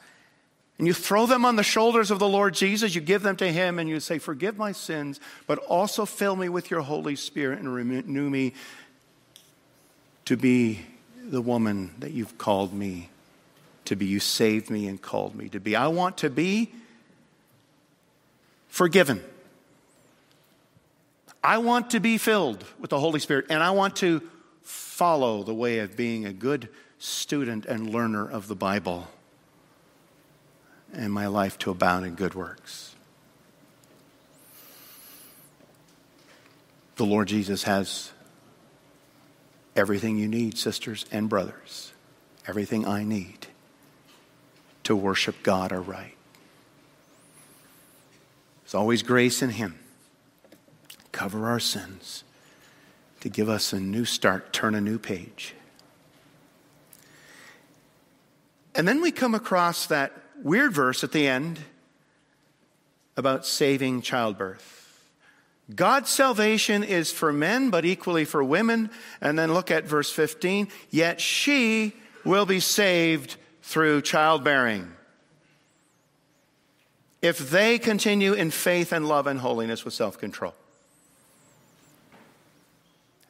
and 0.77 0.87
you 0.87 0.93
throw 0.93 1.25
them 1.25 1.43
on 1.43 1.57
the 1.57 1.63
shoulders 1.63 2.09
of 2.09 2.19
the 2.19 2.27
Lord 2.27 2.53
Jesus. 2.53 2.95
You 2.95 3.01
give 3.01 3.21
them 3.21 3.35
to 3.37 3.51
Him 3.51 3.79
and 3.79 3.89
you 3.89 3.99
say, 3.99 4.17
Forgive 4.17 4.57
my 4.57 4.71
sins, 4.71 5.19
but 5.45 5.57
also 5.59 6.05
fill 6.05 6.35
me 6.35 6.47
with 6.47 6.71
your 6.71 6.81
Holy 6.81 7.15
Spirit 7.17 7.59
and 7.59 7.73
renew 7.73 8.29
me 8.29 8.53
to 10.25 10.35
be 10.35 10.81
the 11.23 11.41
woman 11.41 11.93
that 11.99 12.11
you've 12.11 12.37
called 12.37 12.73
me 12.73 13.09
to 13.85 13.95
be. 13.95 14.05
You 14.05 14.19
saved 14.19 14.69
me 14.69 14.87
and 14.87 15.01
called 15.01 15.35
me 15.35 15.49
to 15.49 15.59
be. 15.59 15.75
I 15.75 15.87
want 15.87 16.17
to 16.19 16.29
be 16.29 16.71
forgiven. 18.67 19.23
I 21.43 21.59
want 21.59 21.91
to 21.91 21.99
be 21.99 22.17
filled 22.17 22.65
with 22.79 22.89
the 22.89 22.99
Holy 22.99 23.19
Spirit, 23.19 23.45
and 23.49 23.61
I 23.61 23.71
want 23.71 23.97
to 23.97 24.21
follow 24.63 25.43
the 25.43 25.53
way 25.53 25.79
of 25.79 25.95
being 25.95 26.25
a 26.25 26.33
good 26.33 26.69
student 26.97 27.65
and 27.65 27.91
learner 27.91 28.27
of 28.27 28.47
the 28.47 28.55
Bible 28.55 29.07
and 30.91 31.13
my 31.13 31.27
life 31.27 31.57
to 31.59 31.71
abound 31.71 32.05
in 32.05 32.15
good 32.15 32.33
works. 32.33 32.95
The 36.95 37.05
Lord 37.05 37.27
Jesus 37.27 37.63
has 37.63 38.11
everything 39.75 40.17
you 40.17 40.27
need, 40.27 40.57
sisters 40.57 41.05
and 41.11 41.27
brothers, 41.29 41.91
everything 42.47 42.87
I 42.87 43.03
need 43.03 43.47
to 44.83 44.95
worship 44.95 45.43
God 45.43 45.71
aright. 45.71 46.15
There's 48.63 48.75
always 48.75 49.03
grace 49.03 49.41
in 49.41 49.51
Him. 49.51 49.79
cover 51.11 51.47
our 51.47 51.61
sins, 51.61 52.25
to 53.21 53.29
give 53.29 53.47
us 53.47 53.71
a 53.71 53.79
new 53.79 54.03
start, 54.03 54.51
turn 54.51 54.75
a 54.75 54.81
new 54.81 54.99
page. 54.99 55.55
And 58.75 58.85
then 58.85 58.99
we 58.99 59.11
come 59.11 59.33
across 59.33 59.85
that 59.87 60.11
weird 60.43 60.73
verse 60.73 61.05
at 61.05 61.13
the 61.13 61.25
end 61.25 61.59
about 63.15 63.45
saving 63.45 64.01
childbirth. 64.01 64.84
God's 65.73 66.09
salvation 66.09 66.83
is 66.83 67.11
for 67.11 67.33
men, 67.33 67.71
but 67.71 67.85
equally 67.85 68.25
for 68.25 68.43
women. 68.43 68.91
And 69.19 69.37
then 69.37 69.53
look 69.53 69.71
at 69.71 69.85
verse 69.85 70.11
15. 70.11 70.67
Yet 70.91 71.19
she 71.19 71.93
will 72.23 72.45
be 72.45 72.59
saved 72.59 73.37
through 73.63 74.03
childbearing. 74.03 74.91
If 77.21 77.49
they 77.49 77.79
continue 77.79 78.33
in 78.33 78.51
faith 78.51 78.91
and 78.91 79.07
love 79.07 79.25
and 79.25 79.39
holiness 79.39 79.83
with 79.83 79.95
self 79.95 80.19
control. 80.19 80.53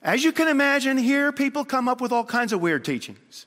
As 0.01 0.23
you 0.23 0.33
can 0.33 0.47
imagine, 0.47 0.97
here 0.97 1.31
people 1.31 1.65
come 1.65 1.87
up 1.87 2.01
with 2.01 2.11
all 2.11 2.25
kinds 2.25 2.51
of 2.53 2.61
weird 2.61 2.85
teachings. 2.85 3.45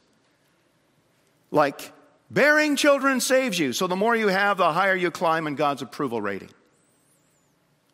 Like, 1.51 1.93
bearing 2.31 2.75
children 2.75 3.21
saves 3.21 3.59
you. 3.59 3.73
So 3.73 3.87
the 3.87 3.95
more 3.95 4.17
you 4.17 4.29
have, 4.29 4.57
the 4.57 4.73
higher 4.73 4.97
you 4.97 5.11
climb 5.11 5.47
in 5.47 5.55
God's 5.55 5.83
approval 5.83 6.21
rating. 6.21 6.51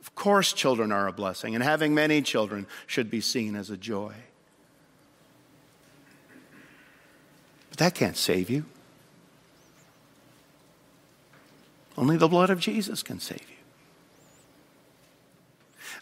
Of 0.04 0.14
course, 0.14 0.52
children 0.52 0.92
are 0.92 1.08
a 1.08 1.12
blessing, 1.12 1.54
and 1.54 1.64
having 1.64 1.94
many 1.94 2.20
children 2.20 2.66
should 2.86 3.10
be 3.10 3.22
seen 3.22 3.56
as 3.56 3.70
a 3.70 3.76
joy. 3.78 4.12
But 7.70 7.78
that 7.78 7.94
can't 7.94 8.16
save 8.16 8.50
you. 8.50 8.66
Only 11.96 12.18
the 12.18 12.28
blood 12.28 12.50
of 12.50 12.60
Jesus 12.60 13.02
can 13.02 13.18
save 13.18 13.40
you. 13.40 13.56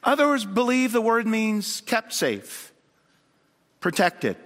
Others 0.02 0.46
believe 0.46 0.90
the 0.90 1.00
word 1.00 1.28
means 1.28 1.80
kept 1.82 2.12
safe, 2.12 2.72
protected. 3.78 4.36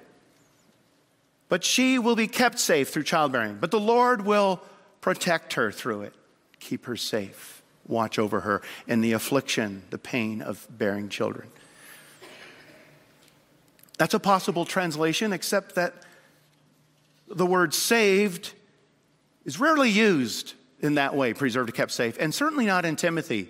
But 1.49 1.64
she 1.64 1.99
will 1.99 2.14
be 2.14 2.29
kept 2.29 2.59
safe 2.59 2.90
through 2.90 3.05
childbearing. 3.05 3.57
But 3.59 3.71
the 3.71 3.81
Lord 3.81 4.27
will 4.27 4.61
protect 5.01 5.55
her 5.55 5.73
through 5.73 6.03
it, 6.03 6.14
keep 6.61 6.85
her 6.85 6.97
safe 6.97 7.56
watch 7.87 8.18
over 8.18 8.40
her 8.40 8.62
in 8.87 9.01
the 9.01 9.12
affliction, 9.12 9.83
the 9.90 9.99
pain 9.99 10.42
of 10.42 10.66
bearing 10.70 11.09
children. 11.09 11.49
That's 13.99 14.14
a 14.14 14.20
possible 14.20 14.64
translation, 14.64 15.33
except 15.33 15.75
that 15.77 15.94
the 17.29 17.46
word 17.46 17.72
saved 17.72 18.53
is 19.44 19.59
rarely 19.59 19.90
used 19.90 20.55
in 20.81 20.94
that 20.94 21.14
way, 21.14 21.33
preserved, 21.33 21.72
kept 21.75 21.92
safe, 21.92 22.16
and 22.20 22.35
certainly 22.35 22.66
not 22.66 22.85
in 22.85 22.96
Timothy. 22.96 23.49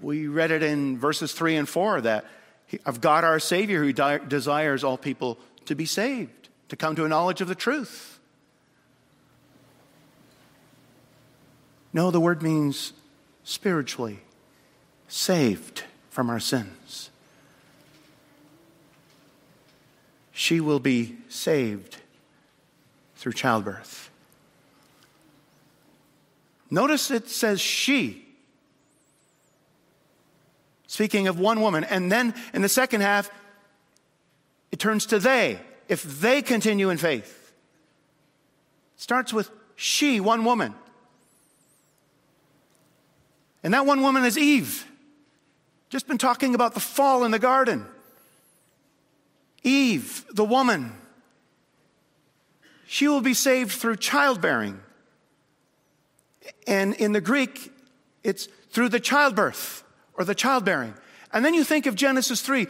We 0.00 0.26
read 0.26 0.50
it 0.50 0.62
in 0.62 0.98
verses 0.98 1.32
3 1.32 1.56
and 1.56 1.68
4 1.68 2.00
that 2.02 2.24
of 2.84 3.00
God 3.00 3.24
our 3.24 3.38
Savior 3.38 3.82
who 3.82 3.92
di- 3.92 4.18
desires 4.18 4.84
all 4.84 4.98
people 4.98 5.38
to 5.66 5.74
be 5.74 5.86
saved, 5.86 6.48
to 6.68 6.76
come 6.76 6.96
to 6.96 7.04
a 7.04 7.08
knowledge 7.08 7.40
of 7.40 7.48
the 7.48 7.54
truth. 7.54 8.18
No, 11.92 12.10
the 12.10 12.20
word 12.20 12.42
means 12.42 12.92
spiritually 13.48 14.18
saved 15.08 15.84
from 16.10 16.28
our 16.28 16.38
sins. 16.38 17.08
She 20.32 20.60
will 20.60 20.80
be 20.80 21.16
saved 21.30 21.96
through 23.16 23.32
childbirth. 23.32 24.10
Notice 26.70 27.10
it 27.10 27.30
says 27.30 27.58
she. 27.58 28.26
Speaking 30.86 31.26
of 31.26 31.40
one 31.40 31.62
woman. 31.62 31.84
And 31.84 32.12
then 32.12 32.34
in 32.52 32.60
the 32.60 32.68
second 32.68 33.00
half, 33.00 33.30
it 34.70 34.78
turns 34.78 35.06
to 35.06 35.18
they, 35.18 35.58
if 35.88 36.02
they 36.20 36.42
continue 36.42 36.90
in 36.90 36.98
faith. 36.98 37.50
It 38.94 39.00
starts 39.00 39.32
with 39.32 39.50
she, 39.74 40.20
one 40.20 40.44
woman. 40.44 40.74
And 43.68 43.74
that 43.74 43.84
one 43.84 44.00
woman 44.00 44.24
is 44.24 44.38
Eve. 44.38 44.86
Just 45.90 46.08
been 46.08 46.16
talking 46.16 46.54
about 46.54 46.72
the 46.72 46.80
fall 46.80 47.26
in 47.26 47.32
the 47.32 47.38
garden. 47.38 47.84
Eve, 49.62 50.24
the 50.32 50.42
woman, 50.42 50.94
she 52.86 53.08
will 53.08 53.20
be 53.20 53.34
saved 53.34 53.72
through 53.72 53.96
childbearing. 53.96 54.80
And 56.66 56.94
in 56.94 57.12
the 57.12 57.20
Greek, 57.20 57.70
it's 58.24 58.48
through 58.70 58.88
the 58.88 59.00
childbirth 59.00 59.84
or 60.14 60.24
the 60.24 60.34
childbearing. 60.34 60.94
And 61.30 61.44
then 61.44 61.52
you 61.52 61.62
think 61.62 61.84
of 61.84 61.94
Genesis 61.94 62.40
3, 62.40 62.68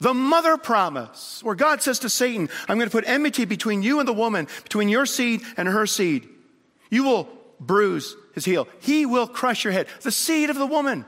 the 0.00 0.12
mother 0.12 0.58
promise, 0.58 1.42
where 1.42 1.54
God 1.54 1.80
says 1.80 2.00
to 2.00 2.10
Satan, 2.10 2.50
I'm 2.68 2.76
going 2.76 2.90
to 2.90 2.94
put 2.94 3.08
enmity 3.08 3.46
between 3.46 3.82
you 3.82 4.00
and 4.00 4.06
the 4.06 4.12
woman, 4.12 4.48
between 4.64 4.90
your 4.90 5.06
seed 5.06 5.40
and 5.56 5.66
her 5.66 5.86
seed. 5.86 6.28
You 6.90 7.04
will 7.04 7.26
bruise 7.58 8.14
his 8.36 8.44
heel. 8.44 8.68
He 8.80 9.04
will 9.06 9.26
crush 9.26 9.64
your 9.64 9.72
head. 9.72 9.88
The 10.02 10.12
seed 10.12 10.50
of 10.50 10.56
the 10.56 10.66
woman. 10.66 11.04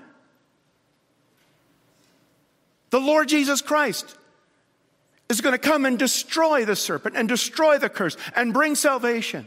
The 2.90 2.98
Lord 2.98 3.28
Jesus 3.28 3.62
Christ 3.62 4.16
is 5.28 5.42
going 5.42 5.52
to 5.52 5.58
come 5.58 5.84
and 5.84 5.98
destroy 5.98 6.64
the 6.64 6.74
serpent 6.74 7.16
and 7.16 7.28
destroy 7.28 7.76
the 7.76 7.90
curse 7.90 8.16
and 8.34 8.54
bring 8.54 8.74
salvation. 8.74 9.46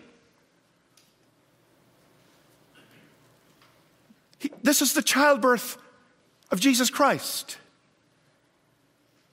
He, 4.37 4.51
this 4.61 4.83
is 4.83 4.93
the 4.93 5.01
childbirth 5.01 5.77
of 6.51 6.59
Jesus 6.59 6.91
Christ. 6.91 7.57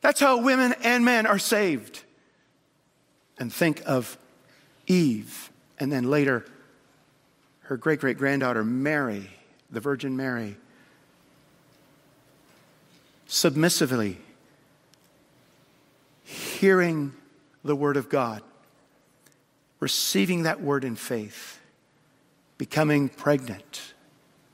That's 0.01 0.21
how 0.21 0.41
women 0.41 0.75
and 0.83 1.05
men 1.05 1.27
are 1.27 1.39
saved. 1.39 2.03
And 3.39 3.53
think 3.53 3.83
of 3.85 4.17
Eve, 4.87 5.51
and 5.79 5.93
then 5.93 6.09
later 6.09 6.47
her 7.69 7.77
great 7.77 8.01
great 8.01 8.17
granddaughter, 8.17 8.65
Mary, 8.65 9.29
the 9.71 9.79
Virgin 9.79 10.17
Mary, 10.17 10.57
submissively 13.27 14.17
hearing 16.25 17.13
the 17.63 17.77
Word 17.77 17.99
of 17.99 18.09
God, 18.09 18.43
receiving 19.81 20.45
that 20.45 20.63
Word 20.63 20.83
in 20.83 20.97
faith, 20.97 21.61
becoming 22.57 23.11
pregnant 23.11 23.93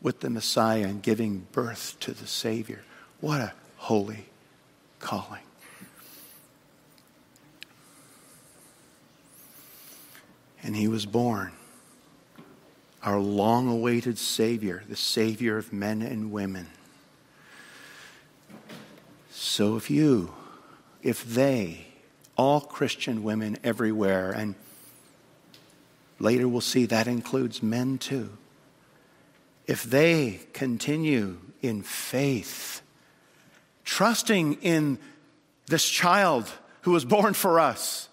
with 0.02 0.18
the 0.18 0.28
Messiah 0.28 0.88
and 0.88 1.00
giving 1.00 1.46
birth 1.52 1.94
to 2.00 2.10
the 2.10 2.26
Savior. 2.26 2.82
What 3.20 3.40
a 3.40 3.52
holy 3.76 4.26
calling. 4.98 5.38
And 10.64 10.74
he 10.74 10.88
was 10.88 11.06
born 11.06 11.52
our 13.04 13.20
long 13.20 13.68
awaited 13.68 14.18
Savior, 14.18 14.82
the 14.88 14.96
Savior 14.96 15.58
of 15.58 15.72
men 15.72 16.00
and 16.00 16.32
women. 16.32 16.66
So 19.30 19.76
if 19.76 19.90
you, 19.90 20.32
if 21.02 21.22
they, 21.22 21.86
all 22.36 22.62
Christian 22.62 23.22
women 23.22 23.58
everywhere, 23.62 24.32
and 24.32 24.54
later 26.18 26.48
we'll 26.48 26.62
see 26.62 26.86
that 26.86 27.06
includes 27.06 27.62
men 27.62 27.98
too, 27.98 28.30
if 29.66 29.82
they 29.82 30.40
continue 30.54 31.36
in 31.60 31.82
faith, 31.82 32.80
trusting 33.84 34.54
in 34.62 34.98
this 35.66 35.86
child 35.86 36.50
who 36.82 36.92
was 36.92 37.04
born 37.04 37.34
for 37.34 37.60
us, 37.60 38.08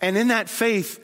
and 0.00 0.16
in 0.16 0.28
that 0.28 0.48
faith, 0.48 1.00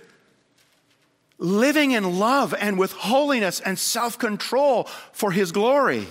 living 1.40 1.90
in 1.92 2.18
love 2.18 2.54
and 2.60 2.78
with 2.78 2.92
holiness 2.92 3.58
and 3.60 3.78
self 3.78 4.18
control 4.18 4.84
for 5.12 5.32
His 5.32 5.50
glory, 5.50 6.06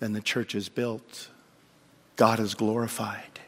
then 0.00 0.14
the 0.14 0.20
church 0.20 0.56
is 0.56 0.68
built. 0.68 1.28
God 2.16 2.40
is 2.40 2.54
glorified. 2.54 3.40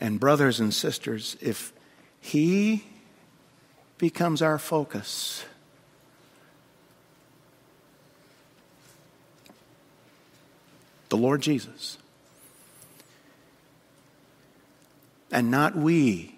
And, 0.00 0.18
brothers 0.18 0.58
and 0.58 0.74
sisters, 0.74 1.36
if 1.40 1.72
He 2.20 2.84
becomes 3.96 4.42
our 4.42 4.58
focus, 4.58 5.44
the 11.10 11.16
Lord 11.16 11.40
Jesus, 11.42 11.96
and 15.34 15.50
not 15.50 15.76
we. 15.76 16.36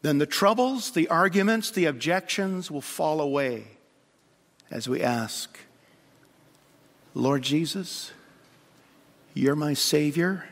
Then 0.00 0.16
the 0.18 0.26
troubles, 0.26 0.90
the 0.92 1.06
arguments, 1.08 1.70
the 1.70 1.84
objections 1.84 2.70
will 2.70 2.80
fall 2.80 3.20
away 3.20 3.66
as 4.70 4.88
we 4.88 5.02
ask, 5.02 5.58
Lord 7.12 7.42
Jesus, 7.42 8.10
you're 9.34 9.54
my 9.54 9.74
Savior. 9.74 10.46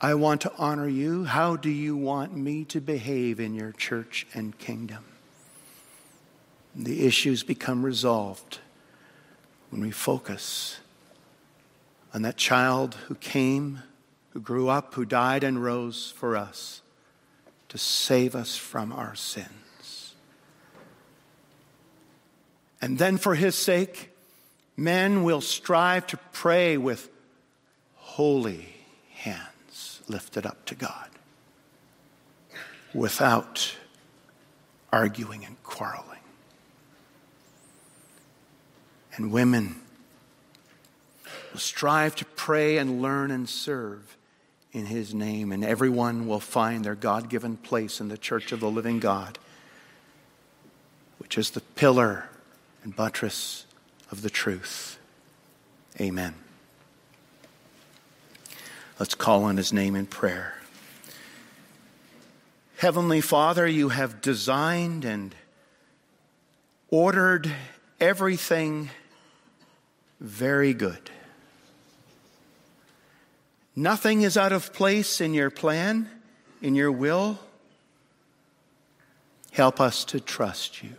I 0.00 0.14
want 0.14 0.40
to 0.42 0.52
honor 0.56 0.88
you. 0.88 1.24
How 1.24 1.56
do 1.56 1.68
you 1.68 1.96
want 1.96 2.36
me 2.36 2.64
to 2.66 2.80
behave 2.80 3.40
in 3.40 3.54
your 3.54 3.72
church 3.72 4.26
and 4.32 4.56
kingdom? 4.56 5.04
The 6.76 7.04
issues 7.06 7.42
become 7.42 7.84
resolved 7.84 8.60
when 9.70 9.80
we 9.80 9.90
focus 9.90 10.78
on 12.14 12.22
that 12.22 12.36
child 12.36 12.94
who 13.06 13.14
came, 13.14 13.82
who 14.30 14.40
grew 14.40 14.68
up, 14.68 14.94
who 14.94 15.04
died 15.04 15.44
and 15.44 15.62
rose 15.62 16.12
for 16.16 16.36
us 16.36 16.82
to 17.68 17.78
save 17.78 18.34
us 18.34 18.56
from 18.56 18.92
our 18.92 19.14
sins. 19.14 20.14
And 22.80 22.98
then, 22.98 23.18
for 23.18 23.34
his 23.34 23.54
sake, 23.54 24.10
men 24.76 25.24
will 25.24 25.40
strive 25.40 26.06
to 26.08 26.16
pray 26.32 26.76
with 26.76 27.10
holy 27.96 28.76
hands 29.10 30.00
lifted 30.08 30.46
up 30.46 30.64
to 30.66 30.74
God 30.74 31.08
without 32.94 33.76
arguing 34.92 35.44
and 35.44 35.62
quarreling. 35.62 36.04
And 39.14 39.32
women 39.32 39.80
will 41.58 41.62
strive 41.62 42.14
to 42.14 42.24
pray 42.24 42.78
and 42.78 43.02
learn 43.02 43.32
and 43.32 43.48
serve 43.48 44.16
in 44.70 44.86
His 44.86 45.12
name, 45.12 45.50
and 45.50 45.64
everyone 45.64 46.28
will 46.28 46.38
find 46.38 46.84
their 46.84 46.94
God 46.94 47.28
given 47.28 47.56
place 47.56 48.00
in 48.00 48.06
the 48.06 48.16
church 48.16 48.52
of 48.52 48.60
the 48.60 48.70
living 48.70 49.00
God, 49.00 49.40
which 51.18 51.36
is 51.36 51.50
the 51.50 51.60
pillar 51.60 52.28
and 52.84 52.94
buttress 52.94 53.66
of 54.12 54.22
the 54.22 54.30
truth. 54.30 55.00
Amen. 56.00 56.34
Let's 59.00 59.16
call 59.16 59.42
on 59.42 59.56
his 59.56 59.72
name 59.72 59.96
in 59.96 60.06
prayer. 60.06 60.54
Heavenly 62.76 63.20
Father, 63.20 63.66
you 63.66 63.88
have 63.88 64.20
designed 64.20 65.04
and 65.04 65.34
ordered 66.88 67.50
everything 67.98 68.90
very 70.20 70.72
good. 70.72 71.10
Nothing 73.78 74.22
is 74.22 74.36
out 74.36 74.52
of 74.52 74.72
place 74.72 75.20
in 75.20 75.34
your 75.34 75.50
plan, 75.50 76.10
in 76.60 76.74
your 76.74 76.90
will. 76.90 77.38
Help 79.52 79.80
us 79.80 80.04
to 80.06 80.18
trust 80.18 80.82
you. 80.82 80.94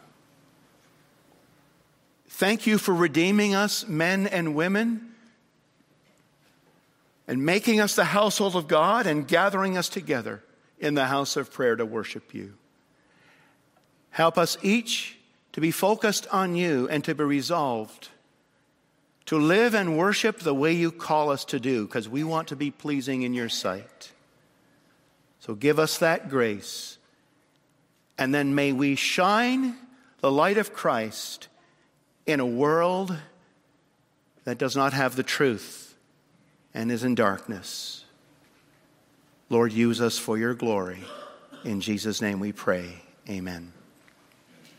Thank 2.30 2.65
you 2.65 2.77
for 2.77 2.95
redeeming 2.95 3.53
us, 3.53 3.86
men 3.86 4.27
and 4.27 4.55
women, 4.55 5.13
and 7.27 7.45
making 7.45 7.82
us 7.82 7.97
the 7.97 8.05
household 8.05 8.55
of 8.55 8.69
God 8.69 9.07
and 9.07 9.27
gathering 9.27 9.77
us 9.77 9.89
together 9.89 10.41
in 10.80 10.93
the 10.93 11.07
house 11.07 11.36
of 11.36 11.51
prayer 11.51 11.75
to 11.75 11.86
worship 11.86 12.34
you. 12.34 12.53
Help 14.11 14.38
us 14.38 14.57
each 14.61 15.17
to 15.51 15.59
be 15.59 15.71
focused 15.71 16.27
on 16.32 16.55
you 16.55 16.88
and 16.88 17.03
to 17.03 17.13
be 17.13 17.25
resolved 17.25 18.07
to 19.30 19.38
live 19.38 19.75
and 19.75 19.95
worship 19.95 20.39
the 20.39 20.55
way 20.55 20.73
you 20.73 20.91
call 20.91 21.30
us 21.30 21.45
to 21.45 21.59
do 21.59 21.86
because 21.86 22.09
we 22.09 22.23
want 22.23 22.47
to 22.47 22.55
be 22.55 22.71
pleasing 22.71 23.21
in 23.21 23.32
your 23.32 23.47
sight. 23.47 24.11
So 25.39 25.53
give 25.53 25.77
us 25.77 25.99
that 25.99 26.32
grace. 26.32 26.97
And 28.17 28.34
then 28.34 28.55
may 28.55 28.71
we 28.71 28.95
shine 28.95 29.75
the 30.21 30.32
light 30.32 30.57
of 30.57 30.73
Christ 30.73 31.47
in 32.25 32.39
a 32.39 32.45
world 32.45 33.15
that 34.45 34.57
does 34.57 34.75
not 34.75 34.93
have 34.93 35.15
the 35.15 35.21
truth 35.21 35.95
and 36.73 36.91
is 36.91 37.03
in 37.03 37.13
darkness. 37.13 38.05
Lord, 39.47 39.71
use 39.71 40.01
us 40.01 40.17
for 40.17 40.39
your 40.39 40.55
glory. 40.55 41.03
In 41.63 41.82
Jesus' 41.82 42.19
name 42.19 42.39
we 42.39 42.51
pray. 42.51 42.95
Amen. 43.30 43.73